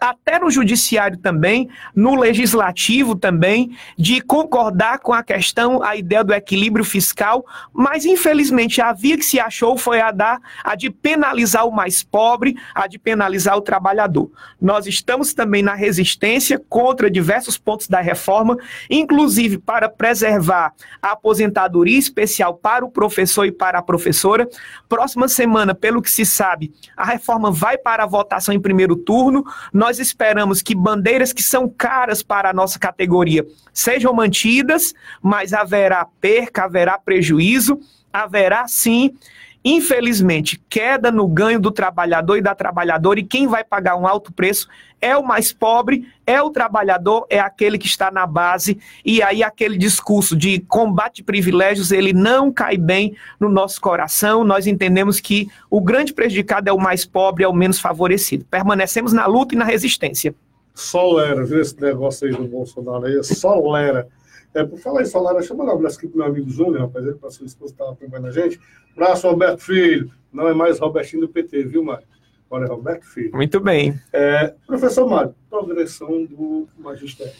até 0.00 0.38
no 0.38 0.50
judiciário 0.50 1.16
também, 1.18 1.68
no 1.94 2.14
legislativo 2.14 3.14
também, 3.14 3.76
de 3.96 4.20
concordar 4.20 4.98
com 4.98 5.12
a 5.12 5.22
questão, 5.22 5.82
a 5.82 5.96
ideia 5.96 6.24
do 6.24 6.32
equilíbrio 6.32 6.84
fiscal, 6.84 7.44
mas 7.72 8.04
infelizmente 8.04 8.80
a 8.80 8.92
via 8.92 9.16
que 9.16 9.24
se 9.24 9.40
achou 9.40 9.76
foi 9.76 10.00
a 10.00 10.10
da 10.10 10.40
a 10.62 10.74
de 10.74 10.90
penalizar 10.90 11.66
o 11.66 11.72
mais 11.72 12.02
pobre, 12.02 12.56
a 12.74 12.86
de 12.86 12.98
penalizar 12.98 13.56
o 13.56 13.60
trabalhador. 13.60 14.30
Nós 14.60 14.86
estamos 14.86 15.32
também 15.34 15.62
na 15.62 15.74
resistência 15.74 16.60
contra 16.68 17.10
diversos 17.10 17.56
pontos 17.56 17.88
da 17.88 18.00
reforma, 18.00 18.56
inclusive 18.90 19.58
para 19.58 19.88
preservar 19.88 20.72
a 21.00 21.12
aposentadoria 21.12 21.98
especial 21.98 22.54
para 22.54 22.84
o 22.84 22.90
professor 22.90 23.46
e 23.46 23.52
para 23.52 23.78
a 23.78 23.82
professora. 23.82 24.48
Próxima 24.88 25.28
semana, 25.28 25.74
pelo 25.74 26.02
que 26.02 26.10
se 26.10 26.24
sabe, 26.24 26.72
a 26.96 27.04
reforma 27.04 27.50
vai 27.50 27.78
para 27.78 28.04
a 28.04 28.06
votação 28.06 28.54
em 28.54 28.60
primeiro 28.60 28.96
turno. 28.96 29.44
Nós 29.72 29.87
nós 29.88 29.98
esperamos 29.98 30.60
que 30.60 30.74
bandeiras 30.74 31.32
que 31.32 31.42
são 31.42 31.66
caras 31.66 32.22
para 32.22 32.50
a 32.50 32.52
nossa 32.52 32.78
categoria 32.78 33.46
sejam 33.72 34.12
mantidas, 34.12 34.94
mas 35.22 35.54
haverá 35.54 36.06
perca, 36.20 36.64
haverá 36.64 36.98
prejuízo, 36.98 37.80
haverá 38.12 38.68
sim 38.68 39.16
Infelizmente, 39.64 40.60
queda 40.68 41.10
no 41.10 41.26
ganho 41.26 41.60
do 41.60 41.70
trabalhador 41.70 42.36
e 42.36 42.40
da 42.40 42.54
trabalhadora, 42.54 43.20
e 43.20 43.24
quem 43.24 43.46
vai 43.46 43.64
pagar 43.64 43.96
um 43.96 44.06
alto 44.06 44.32
preço 44.32 44.68
é 45.00 45.16
o 45.16 45.24
mais 45.24 45.52
pobre, 45.52 46.06
é 46.26 46.40
o 46.40 46.50
trabalhador, 46.50 47.26
é 47.28 47.38
aquele 47.38 47.78
que 47.78 47.86
está 47.86 48.10
na 48.10 48.26
base, 48.26 48.78
e 49.04 49.22
aí 49.22 49.42
aquele 49.42 49.76
discurso 49.76 50.36
de 50.36 50.60
combate 50.60 51.22
privilégios, 51.22 51.92
ele 51.92 52.12
não 52.12 52.52
cai 52.52 52.76
bem 52.76 53.16
no 53.38 53.48
nosso 53.48 53.80
coração. 53.80 54.44
Nós 54.44 54.66
entendemos 54.66 55.20
que 55.20 55.48
o 55.70 55.80
grande 55.80 56.12
prejudicado 56.12 56.68
é 56.68 56.72
o 56.72 56.78
mais 56.78 57.04
pobre, 57.04 57.44
é 57.44 57.48
o 57.48 57.52
menos 57.52 57.80
favorecido. 57.80 58.44
Permanecemos 58.44 59.12
na 59.12 59.26
luta 59.26 59.54
e 59.54 59.58
na 59.58 59.64
resistência. 59.64 60.34
Solera, 60.74 61.44
viu 61.44 61.60
esse 61.60 61.80
negócio 61.80 62.26
aí 62.26 62.32
do 62.32 62.44
Bolsonaro 62.44 63.04
aí? 63.04 63.22
Solera. 63.24 64.08
É, 64.54 64.64
por 64.64 64.78
falar 64.78 65.02
em 65.02 65.06
salário, 65.06 65.42
chama 65.42 65.64
um 65.64 65.70
abraço 65.70 65.98
aqui 65.98 66.08
pro 66.08 66.18
meu 66.18 66.26
amigo 66.26 66.48
Júnior, 66.48 66.82
rapaz, 66.82 67.04
ele 67.04 67.14
para 67.14 67.30
sua 67.30 67.46
esposa 67.46 67.72
estava 67.72 67.92
acompanhando 67.92 68.28
a 68.28 68.32
gente. 68.32 68.60
Abraço, 68.92 69.28
Roberto 69.28 69.60
Filho. 69.60 70.10
Não 70.32 70.48
é 70.48 70.54
mais 70.54 70.78
Robertinho 70.78 71.22
do 71.22 71.28
PT, 71.28 71.64
viu, 71.64 71.84
Mário? 71.84 72.06
Agora 72.46 72.66
é 72.66 72.68
Roberto 72.68 73.04
Filho. 73.04 73.30
Muito 73.34 73.60
bem. 73.60 73.98
É, 74.12 74.54
professor 74.66 75.08
Mário, 75.08 75.34
progressão 75.50 76.24
do 76.24 76.66
magistério. 76.78 77.32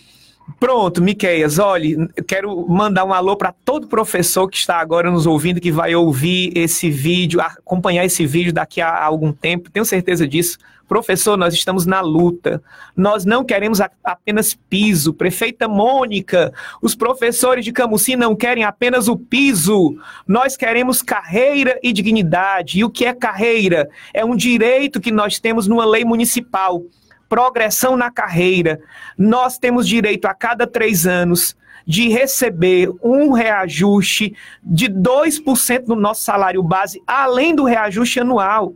Pronto, 0.59 1.03
Miqueias, 1.03 1.59
olha, 1.59 2.09
eu 2.17 2.25
quero 2.25 2.67
mandar 2.69 3.05
um 3.05 3.13
alô 3.13 3.37
para 3.37 3.53
todo 3.53 3.87
professor 3.87 4.49
que 4.49 4.57
está 4.57 4.79
agora 4.79 5.11
nos 5.11 5.27
ouvindo, 5.27 5.61
que 5.61 5.71
vai 5.71 5.95
ouvir 5.95 6.53
esse 6.57 6.91
vídeo, 6.91 7.41
acompanhar 7.41 8.05
esse 8.05 8.27
vídeo 8.27 8.53
daqui 8.53 8.81
a 8.81 9.05
algum 9.05 9.31
tempo, 9.31 9.71
tenho 9.71 9.85
certeza 9.85 10.27
disso. 10.27 10.59
Professor, 10.89 11.37
nós 11.37 11.53
estamos 11.53 11.85
na 11.85 12.01
luta. 12.01 12.63
Nós 12.97 13.27
não 13.27 13.45
queremos 13.45 13.79
apenas 14.03 14.55
piso. 14.55 15.13
Prefeita 15.13 15.69
Mônica, 15.69 16.53
os 16.81 16.95
professores 16.95 17.65
de 17.65 17.73
Camusim 17.73 18.17
não 18.17 18.35
querem 18.35 18.65
apenas 18.65 19.07
o 19.07 19.17
piso. 19.17 19.97
Nós 20.27 20.57
queremos 20.57 21.03
carreira 21.03 21.79
e 21.83 21.93
dignidade. 21.93 22.79
E 22.79 22.85
o 22.85 22.91
que 22.91 23.05
é 23.05 23.13
carreira? 23.13 23.89
É 24.15 24.25
um 24.25 24.35
direito 24.35 25.01
que 25.01 25.13
nós 25.13 25.39
temos 25.39 25.69
numa 25.69 25.85
lei 25.85 26.05
municipal 26.05 26.83
progressão 27.29 27.95
na 27.95 28.11
carreira. 28.11 28.81
Nós 29.17 29.59
temos 29.59 29.87
direito 29.87 30.25
a 30.25 30.33
cada 30.33 30.67
três 30.67 31.07
anos 31.07 31.55
de 31.87 32.09
receber 32.09 32.91
um 33.03 33.33
reajuste 33.33 34.35
de 34.63 34.89
2% 34.89 35.87
no 35.87 35.97
nosso 35.97 36.23
salário 36.23 36.63
base, 36.63 37.03
além 37.07 37.55
do 37.55 37.65
reajuste 37.65 38.21
anual. 38.21 38.75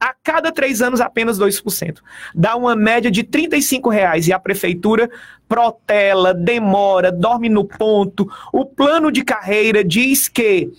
A 0.00 0.14
cada 0.22 0.50
três 0.50 0.80
anos, 0.80 1.00
apenas 1.00 1.38
2%. 1.38 1.98
Dá 2.34 2.56
uma 2.56 2.74
média 2.74 3.10
de 3.10 3.20
R$ 3.20 3.90
reais 3.90 4.26
e 4.26 4.32
a 4.32 4.38
prefeitura 4.38 5.10
protela, 5.46 6.32
demora, 6.32 7.12
dorme 7.12 7.50
no 7.50 7.64
ponto. 7.64 8.26
O 8.52 8.64
plano 8.64 9.12
de 9.12 9.22
carreira 9.22 9.84
diz 9.84 10.26
que 10.26 10.72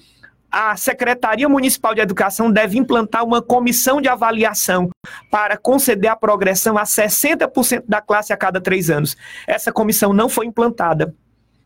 a 0.51 0.75
Secretaria 0.75 1.47
Municipal 1.47 1.95
de 1.95 2.01
Educação 2.01 2.51
deve 2.51 2.77
implantar 2.77 3.23
uma 3.23 3.41
comissão 3.41 4.01
de 4.01 4.10
avaliação 4.10 4.89
para 5.29 5.55
conceder 5.55 6.12
a 6.12 6.15
progressão 6.15 6.77
a 6.77 6.84
60% 6.84 7.84
da 7.88 8.01
classe 8.01 8.34
a 8.34 8.38
cada 8.38 8.60
três 8.60 8.89
anos. 8.89 9.15
Essa 9.47 9.71
comissão 9.71 10.12
não 10.12 10.27
foi 10.27 10.45
implantada. 10.47 11.15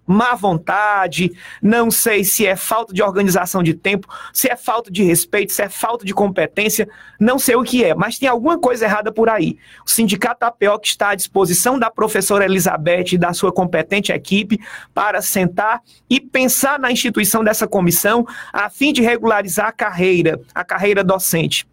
Má 0.06 0.36
vontade, 0.36 1.32
não 1.62 1.90
sei 1.90 2.24
se 2.24 2.46
é 2.46 2.56
falta 2.56 2.94
de 2.94 3.02
organização 3.02 3.64
de 3.64 3.74
tempo, 3.74 4.08
se 4.32 4.50
é 4.50 4.56
falta 4.56 4.92
de 4.92 5.04
respeito, 5.04 5.52
se 5.52 5.62
é 5.62 5.70
falta 5.70 6.06
de 6.06 6.14
competência, 6.14 6.88
não 7.20 7.40
sei 7.40 7.56
o 7.56 7.64
que 7.64 7.84
é, 7.84 7.96
mas 7.96 8.18
tem 8.18 8.30
alguma 8.30 8.60
coisa 8.60 8.86
errada 8.86 9.12
por 9.12 9.30
aí. 9.30 9.58
O 9.86 9.90
sindicato 9.90 10.46
APO 10.46 10.80
que 10.80 10.88
está 10.88 11.10
à 11.10 11.16
disposição 11.16 11.80
da 11.80 11.90
professora 11.90 12.46
Elizabeth 12.46 13.14
e 13.14 13.18
da 13.18 13.34
sua 13.34 13.52
competente 13.52 14.12
equipe 14.12 14.60
para 14.94 15.22
sentar 15.22 15.82
e 16.10 16.20
pensar 16.20 16.80
na 16.80 16.92
instituição 16.92 17.44
dessa 17.44 17.68
comissão 17.68 18.26
a 18.52 18.70
fim 18.70 18.94
de 18.94 19.02
regularizar 19.02 19.68
a 19.68 19.72
carreira, 19.72 20.40
a 20.54 20.64
carreira 20.64 21.04
docente 21.04 21.68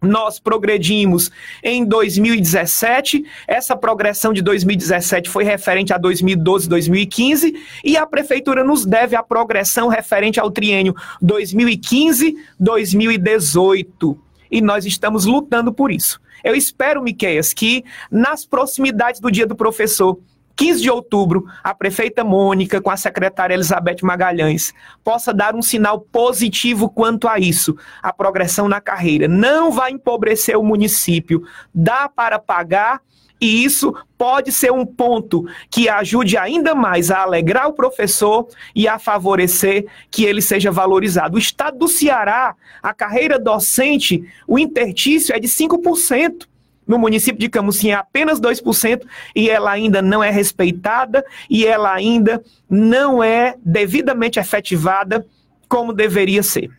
nós 0.00 0.38
progredimos 0.38 1.30
em 1.62 1.84
2017. 1.84 3.24
Essa 3.46 3.76
progressão 3.76 4.32
de 4.32 4.40
2017 4.42 5.28
foi 5.28 5.44
referente 5.44 5.92
a 5.92 5.98
2012, 5.98 6.66
2015 6.68 7.54
e 7.84 7.96
a 7.96 8.06
prefeitura 8.06 8.62
nos 8.62 8.86
deve 8.86 9.16
a 9.16 9.22
progressão 9.22 9.88
referente 9.88 10.38
ao 10.38 10.50
triênio 10.50 10.94
2015-2018. 11.22 14.16
E 14.50 14.62
nós 14.62 14.86
estamos 14.86 15.26
lutando 15.26 15.70
por 15.72 15.92
isso. 15.92 16.18
Eu 16.42 16.54
espero, 16.54 17.02
Miqueias, 17.02 17.52
que 17.52 17.84
nas 18.10 18.46
proximidades 18.46 19.20
do 19.20 19.30
Dia 19.30 19.46
do 19.46 19.54
Professor 19.56 20.18
15 20.58 20.82
de 20.82 20.90
outubro, 20.90 21.46
a 21.62 21.72
prefeita 21.72 22.24
Mônica, 22.24 22.80
com 22.80 22.90
a 22.90 22.96
secretária 22.96 23.54
Elizabeth 23.54 23.98
Magalhães, 24.02 24.74
possa 25.04 25.32
dar 25.32 25.54
um 25.54 25.62
sinal 25.62 26.00
positivo 26.00 26.88
quanto 26.90 27.28
a 27.28 27.38
isso. 27.38 27.76
A 28.02 28.12
progressão 28.12 28.68
na 28.68 28.80
carreira 28.80 29.28
não 29.28 29.70
vai 29.70 29.92
empobrecer 29.92 30.58
o 30.58 30.64
município, 30.64 31.44
dá 31.72 32.08
para 32.08 32.40
pagar. 32.40 33.00
E 33.40 33.62
isso 33.62 33.94
pode 34.18 34.50
ser 34.50 34.72
um 34.72 34.84
ponto 34.84 35.46
que 35.70 35.88
ajude 35.88 36.36
ainda 36.36 36.74
mais 36.74 37.08
a 37.08 37.22
alegrar 37.22 37.68
o 37.68 37.72
professor 37.72 38.48
e 38.74 38.88
a 38.88 38.98
favorecer 38.98 39.86
que 40.10 40.24
ele 40.24 40.42
seja 40.42 40.72
valorizado. 40.72 41.36
O 41.36 41.38
estado 41.38 41.78
do 41.78 41.86
Ceará, 41.86 42.56
a 42.82 42.92
carreira 42.92 43.38
docente, 43.38 44.28
o 44.44 44.58
intertício 44.58 45.32
é 45.32 45.38
de 45.38 45.46
5%. 45.46 46.48
No 46.88 46.98
município 46.98 47.38
de 47.38 47.50
Camusim 47.50 47.90
é 47.90 47.94
apenas 47.94 48.40
2% 48.40 49.02
e 49.36 49.50
ela 49.50 49.70
ainda 49.70 50.00
não 50.00 50.24
é 50.24 50.30
respeitada 50.30 51.22
e 51.50 51.66
ela 51.66 51.92
ainda 51.92 52.42
não 52.68 53.22
é 53.22 53.56
devidamente 53.62 54.40
efetivada 54.40 55.26
como 55.68 55.92
deveria 55.92 56.42
ser. 56.42 56.70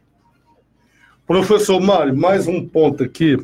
Professor 1.28 1.80
Mário, 1.80 2.18
mais 2.18 2.48
um 2.48 2.68
ponto 2.68 3.04
aqui, 3.04 3.38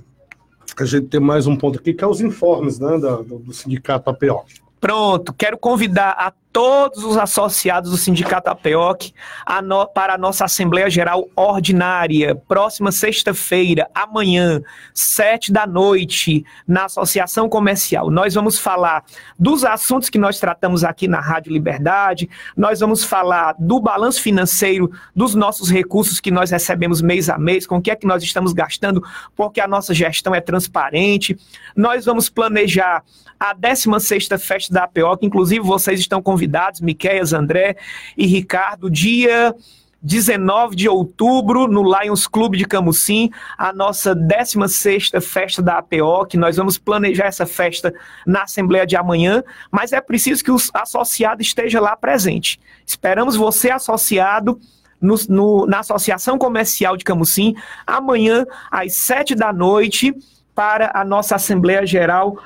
a 0.79 0.85
gente 0.85 1.05
tem 1.05 1.19
mais 1.19 1.45
um 1.45 1.55
ponto 1.55 1.77
aqui, 1.77 1.93
que 1.93 2.03
é 2.03 2.07
os 2.07 2.19
informes 2.19 2.79
né, 2.79 2.97
do, 2.97 3.37
do 3.37 3.53
sindicato 3.53 4.09
APO. 4.09 4.43
Pronto, 4.81 5.33
quero 5.33 5.57
convidar 5.59 6.15
a 6.17 6.33
todos 6.55 7.03
os 7.03 7.17
associados 7.17 7.91
do 7.91 7.97
Sindicato 7.97 8.49
APEOC 8.49 9.13
no, 9.61 9.85
para 9.87 10.13
a 10.13 10.17
nossa 10.17 10.45
Assembleia 10.45 10.89
Geral 10.89 11.27
Ordinária, 11.35 12.33
próxima 12.47 12.93
sexta-feira, 12.93 13.89
amanhã, 13.93 14.61
sete 14.93 15.51
da 15.51 15.67
noite, 15.67 16.45
na 16.65 16.85
Associação 16.85 17.49
Comercial. 17.49 18.09
Nós 18.09 18.35
vamos 18.35 18.57
falar 18.57 19.03
dos 19.37 19.65
assuntos 19.65 20.09
que 20.09 20.17
nós 20.17 20.39
tratamos 20.39 20.85
aqui 20.85 21.09
na 21.09 21.19
Rádio 21.19 21.51
Liberdade, 21.51 22.29
nós 22.55 22.79
vamos 22.79 23.03
falar 23.03 23.53
do 23.59 23.81
balanço 23.81 24.21
financeiro 24.21 24.89
dos 25.13 25.35
nossos 25.35 25.69
recursos 25.69 26.21
que 26.21 26.31
nós 26.31 26.51
recebemos 26.51 27.01
mês 27.01 27.29
a 27.29 27.37
mês, 27.37 27.67
com 27.67 27.79
o 27.79 27.81
que 27.81 27.91
é 27.91 27.97
que 27.97 28.07
nós 28.07 28.23
estamos 28.23 28.53
gastando, 28.53 29.03
porque 29.35 29.59
a 29.59 29.67
nossa 29.67 29.93
gestão 29.93 30.33
é 30.33 30.39
transparente. 30.39 31.37
Nós 31.75 32.05
vamos 32.05 32.29
planejar 32.29 33.03
a 33.37 33.53
16ª 33.53 34.39
Festa 34.39 34.73
da 34.73 34.85
APEOC, 34.85 35.25
inclusive 35.25 35.59
vocês 35.59 35.99
estão 35.99 36.21
convidados 36.21 36.44
convidados, 36.45 36.81
Miqueias, 36.81 37.33
André 37.33 37.75
e 38.15 38.25
Ricardo, 38.25 38.89
dia 38.89 39.53
19 40.01 40.75
de 40.75 40.87
outubro, 40.87 41.67
no 41.67 41.81
Lions 41.81 42.27
Clube 42.27 42.57
de 42.57 42.65
Camusim, 42.65 43.31
a 43.57 43.73
nossa 43.73 44.15
16ª 44.15 45.19
festa 45.19 45.63
da 45.63 45.79
APO, 45.79 46.27
que 46.27 46.37
nós 46.37 46.57
vamos 46.57 46.77
planejar 46.77 47.25
essa 47.25 47.45
festa 47.45 47.91
na 48.25 48.43
Assembleia 48.43 48.85
de 48.85 48.95
amanhã, 48.95 49.43
mas 49.71 49.91
é 49.91 49.99
preciso 49.99 50.43
que 50.43 50.51
o 50.51 50.57
associado 50.75 51.41
esteja 51.41 51.81
lá 51.81 51.95
presente. 51.95 52.59
Esperamos 52.85 53.35
você, 53.35 53.71
associado, 53.71 54.59
no, 55.01 55.15
no, 55.27 55.65
na 55.65 55.79
Associação 55.79 56.37
Comercial 56.37 56.95
de 56.95 57.03
Camusim, 57.03 57.55
amanhã, 57.85 58.45
às 58.69 58.95
7 58.97 59.33
da 59.33 59.51
noite, 59.51 60.13
para 60.53 60.91
a 60.93 61.03
nossa 61.03 61.35
Assembleia 61.35 61.85
Geral 61.85 62.37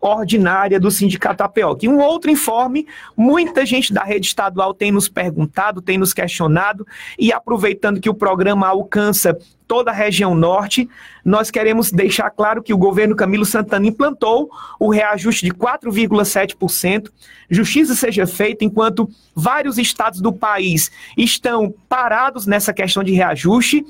ordinária 0.00 0.78
do 0.78 0.90
Sindicato 0.90 1.42
APOC. 1.42 1.84
E 1.84 1.88
um 1.88 1.98
outro 1.98 2.30
informe, 2.30 2.86
muita 3.16 3.66
gente 3.66 3.92
da 3.92 4.02
rede 4.02 4.26
estadual 4.26 4.72
tem 4.72 4.92
nos 4.92 5.08
perguntado, 5.08 5.82
tem 5.82 5.98
nos 5.98 6.12
questionado, 6.12 6.86
e 7.18 7.32
aproveitando 7.32 8.00
que 8.00 8.10
o 8.10 8.14
programa 8.14 8.66
alcança 8.66 9.36
toda 9.68 9.90
a 9.90 9.94
região 9.94 10.34
norte, 10.34 10.88
nós 11.22 11.50
queremos 11.50 11.92
deixar 11.92 12.30
claro 12.30 12.62
que 12.62 12.72
o 12.72 12.78
governo 12.78 13.14
Camilo 13.14 13.44
Santana 13.44 13.86
implantou 13.86 14.50
o 14.80 14.90
reajuste 14.90 15.44
de 15.44 15.52
4,7%. 15.52 17.10
Justiça 17.50 17.94
seja 17.94 18.26
feita 18.26 18.64
enquanto 18.64 19.10
vários 19.34 19.76
estados 19.76 20.22
do 20.22 20.32
país 20.32 20.90
estão 21.18 21.72
parados 21.86 22.46
nessa 22.46 22.72
questão 22.72 23.04
de 23.04 23.12
reajuste 23.12 23.84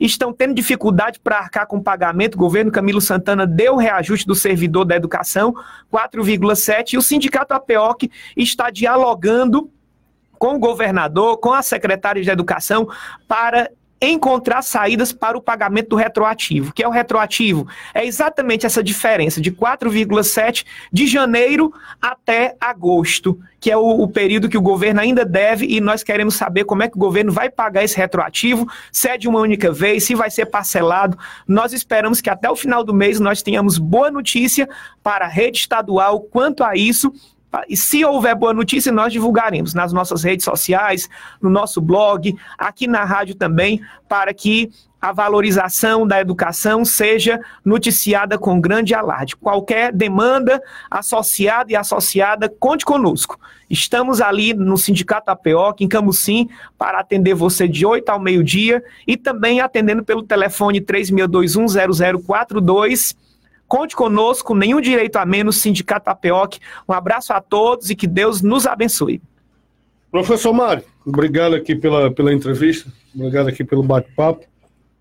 estão 0.00 0.32
tendo 0.32 0.54
dificuldade 0.54 1.20
para 1.20 1.38
arcar 1.38 1.66
com 1.66 1.80
pagamento. 1.80 2.34
O 2.34 2.38
governo 2.38 2.70
Camilo 2.70 3.00
Santana 3.00 3.46
deu 3.46 3.76
reajuste 3.76 4.26
do 4.26 4.34
servidor 4.34 4.84
da 4.84 4.96
educação, 4.96 5.54
4,7%, 5.92 6.92
e 6.92 6.96
o 6.96 7.02
sindicato 7.02 7.54
APOC 7.54 8.10
está 8.36 8.70
dialogando 8.70 9.70
com 10.38 10.56
o 10.56 10.58
governador, 10.58 11.38
com 11.38 11.52
a 11.52 11.62
secretária 11.62 12.20
de 12.20 12.28
Educação, 12.28 12.88
para 13.28 13.70
encontrar 14.10 14.62
saídas 14.62 15.12
para 15.12 15.38
o 15.38 15.40
pagamento 15.40 15.90
do 15.90 15.96
retroativo. 15.96 16.72
que 16.72 16.82
é 16.82 16.88
o 16.88 16.90
retroativo? 16.90 17.66
É 17.94 18.04
exatamente 18.04 18.66
essa 18.66 18.82
diferença 18.82 19.40
de 19.40 19.52
4,7 19.52 20.64
de 20.92 21.06
janeiro 21.06 21.72
até 22.00 22.56
agosto, 22.60 23.38
que 23.60 23.70
é 23.70 23.76
o, 23.76 24.02
o, 24.02 24.08
período 24.08 24.48
que 24.48 24.58
o 24.58 24.62
governo 24.62 25.00
ainda 25.00 25.24
deve 25.24 25.66
e 25.66 25.80
nós 25.80 26.02
queremos 26.02 26.34
saber 26.34 26.64
como 26.64 26.82
é 26.82 26.88
que 26.88 26.96
o 26.96 27.00
governo 27.00 27.30
vai 27.30 27.48
pagar 27.48 27.84
esse 27.84 27.96
retroativo, 27.96 28.66
se 28.90 29.08
é 29.08 29.16
de 29.16 29.28
uma 29.28 29.38
única 29.38 29.70
vez, 29.70 30.04
se 30.04 30.14
vai 30.14 30.30
ser 30.30 30.46
parcelado. 30.46 31.16
Nós 31.46 31.72
esperamos 31.72 32.20
que 32.20 32.28
até 32.28 32.50
o 32.50 32.56
final 32.56 32.82
do 32.82 32.92
mês 32.92 33.20
nós 33.20 33.40
tenhamos 33.40 33.78
boa 33.78 34.10
notícia 34.10 34.68
para 35.02 35.26
a 35.26 35.28
rede 35.28 35.58
estadual 35.58 36.20
quanto 36.20 36.64
a 36.64 36.74
isso 36.74 37.12
e 37.68 37.76
se 37.76 38.04
houver 38.04 38.34
boa 38.34 38.54
notícia, 38.54 38.90
nós 38.90 39.12
divulgaremos 39.12 39.74
nas 39.74 39.92
nossas 39.92 40.22
redes 40.22 40.44
sociais, 40.44 41.10
no 41.40 41.50
nosso 41.50 41.80
blog, 41.80 42.34
aqui 42.56 42.86
na 42.86 43.04
rádio 43.04 43.34
também, 43.34 43.80
para 44.08 44.32
que 44.32 44.70
a 45.00 45.12
valorização 45.12 46.06
da 46.06 46.20
educação 46.20 46.84
seja 46.84 47.40
noticiada 47.64 48.38
com 48.38 48.60
grande 48.60 48.94
alarde. 48.94 49.34
Qualquer 49.34 49.92
demanda 49.92 50.62
associada 50.88 51.72
e 51.72 51.76
associada, 51.76 52.48
conte 52.48 52.84
conosco. 52.84 53.36
Estamos 53.68 54.20
ali 54.20 54.54
no 54.54 54.78
Sindicato 54.78 55.32
APO, 55.32 55.74
em 55.80 55.88
Camusim, 55.88 56.48
para 56.78 57.00
atender 57.00 57.34
você 57.34 57.66
de 57.66 57.84
8 57.84 58.08
ao 58.10 58.20
meio-dia 58.20 58.80
e 59.04 59.16
também 59.16 59.60
atendendo 59.60 60.04
pelo 60.04 60.22
telefone 60.22 60.80
36210042 60.80 63.16
Conte 63.72 63.96
conosco, 63.96 64.54
nenhum 64.54 64.82
direito 64.82 65.16
a 65.16 65.24
menos, 65.24 65.56
Sindicato 65.56 66.10
APOC. 66.10 66.58
Um 66.86 66.92
abraço 66.92 67.32
a 67.32 67.40
todos 67.40 67.88
e 67.88 67.96
que 67.96 68.06
Deus 68.06 68.42
nos 68.42 68.66
abençoe. 68.66 69.22
Professor 70.10 70.52
Mário, 70.52 70.84
obrigado 71.06 71.54
aqui 71.54 71.74
pela, 71.74 72.10
pela 72.10 72.34
entrevista, 72.34 72.92
obrigado 73.14 73.48
aqui 73.48 73.64
pelo 73.64 73.82
bate-papo. 73.82 74.44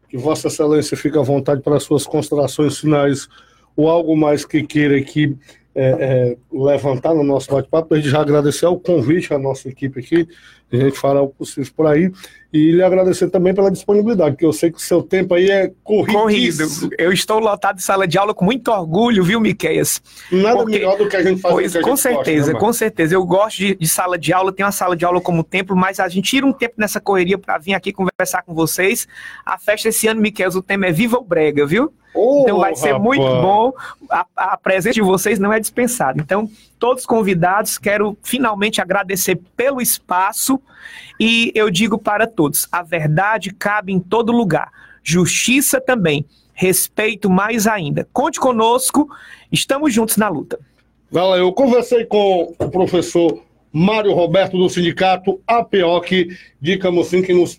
Que 0.07 0.17
Vossa 0.17 0.47
Excelência 0.47 0.95
fique 0.95 1.17
à 1.17 1.21
vontade 1.21 1.61
para 1.61 1.75
as 1.75 1.83
suas 1.83 2.05
considerações 2.05 2.77
finais 2.77 3.27
ou 3.75 3.89
algo 3.89 4.15
mais 4.15 4.45
que 4.45 4.63
queira 4.63 4.97
aqui 4.97 5.37
é, 5.75 5.89
é, 5.89 6.37
levantar 6.49 7.13
no 7.13 7.25
nosso 7.25 7.51
bate-papo. 7.51 7.93
A 7.93 7.97
gente 7.97 8.09
já 8.09 8.21
agradecer 8.21 8.67
o 8.67 8.79
convite 8.79 9.33
à 9.33 9.37
nossa 9.37 9.67
equipe 9.67 9.99
aqui, 9.99 10.29
a 10.77 10.83
gente 10.85 10.97
fará 10.97 11.21
o 11.21 11.27
possível 11.27 11.71
por 11.75 11.87
aí. 11.87 12.11
E 12.53 12.71
lhe 12.71 12.83
agradecer 12.83 13.29
também 13.29 13.53
pela 13.53 13.71
disponibilidade, 13.71 14.31
porque 14.31 14.45
eu 14.45 14.51
sei 14.51 14.69
que 14.69 14.77
o 14.77 14.81
seu 14.81 15.01
tempo 15.01 15.33
aí 15.33 15.49
é 15.49 15.71
corrido. 15.85 16.13
Corrido. 16.13 16.89
Eu 16.97 17.13
estou 17.13 17.39
lotado 17.39 17.77
de 17.77 17.81
sala 17.81 18.05
de 18.05 18.17
aula 18.17 18.33
com 18.33 18.43
muito 18.43 18.69
orgulho, 18.69 19.23
viu, 19.23 19.39
Miqueias? 19.39 20.01
Nada 20.29 20.57
porque, 20.57 20.79
melhor 20.79 20.97
do 20.97 21.07
que 21.07 21.15
a 21.15 21.23
gente 21.23 21.39
fazer 21.39 21.53
pois, 21.53 21.77
Com 21.77 21.95
certeza, 21.95 22.51
gosta, 22.51 22.53
né, 22.53 22.59
com 22.59 22.73
certeza. 22.73 23.15
Eu 23.15 23.25
gosto 23.25 23.57
de, 23.57 23.75
de, 23.75 23.87
sala 23.87 24.17
de 24.17 24.33
aula, 24.33 24.51
tenho 24.51 24.65
uma 24.65 24.71
sala 24.73 24.97
de 24.97 25.05
aula 25.05 25.21
como 25.21 25.45
templo, 25.45 25.77
mas 25.77 25.97
a 25.97 26.09
gente 26.09 26.29
tira 26.29 26.45
um 26.45 26.51
tempo 26.51 26.73
nessa 26.77 26.99
correria 26.99 27.37
para 27.37 27.57
vir 27.57 27.73
aqui 27.73 27.93
conversar 27.93 28.43
com 28.43 28.53
vocês. 28.53 29.07
A 29.45 29.57
festa 29.57 29.87
esse 29.87 30.07
ano, 30.09 30.19
Miqueias, 30.19 30.53
o 30.53 30.61
tema 30.61 30.87
é 30.87 30.91
Viva 30.91 31.17
o 31.17 31.23
Brega, 31.23 31.65
viu? 31.65 31.93
Oh, 32.13 32.41
então 32.43 32.59
vai 32.59 32.75
ser 32.75 32.91
rapaz. 32.91 33.03
muito 33.03 33.23
bom. 33.23 33.73
A, 34.09 34.25
a 34.35 34.57
presença 34.57 34.95
de 34.95 35.01
vocês 35.01 35.39
não 35.39 35.53
é 35.53 35.59
dispensada. 35.59 36.19
Então, 36.21 36.49
todos 36.81 37.05
convidados, 37.05 37.77
quero 37.77 38.17
finalmente 38.23 38.81
agradecer 38.81 39.39
pelo 39.55 39.79
espaço 39.79 40.59
e 41.19 41.51
eu 41.53 41.69
digo 41.69 41.99
para 41.99 42.25
todos: 42.25 42.67
a 42.71 42.81
verdade 42.81 43.53
cabe 43.53 43.93
em 43.93 43.99
todo 43.99 44.31
lugar, 44.31 44.71
justiça 45.03 45.79
também, 45.79 46.25
respeito 46.55 47.29
mais 47.29 47.67
ainda. 47.67 48.07
Conte 48.11 48.39
conosco, 48.39 49.07
estamos 49.51 49.93
juntos 49.93 50.17
na 50.17 50.27
luta. 50.27 50.59
Valeu, 51.11 51.45
eu 51.45 51.53
conversei 51.53 52.03
com 52.03 52.55
o 52.57 52.69
professor 52.71 53.39
Mário 53.71 54.13
Roberto 54.13 54.57
do 54.57 54.67
Sindicato 54.67 55.39
APOC 55.45 56.35
de 56.59 56.77
Camocim, 56.77 57.21
que 57.21 57.33
nos 57.33 57.55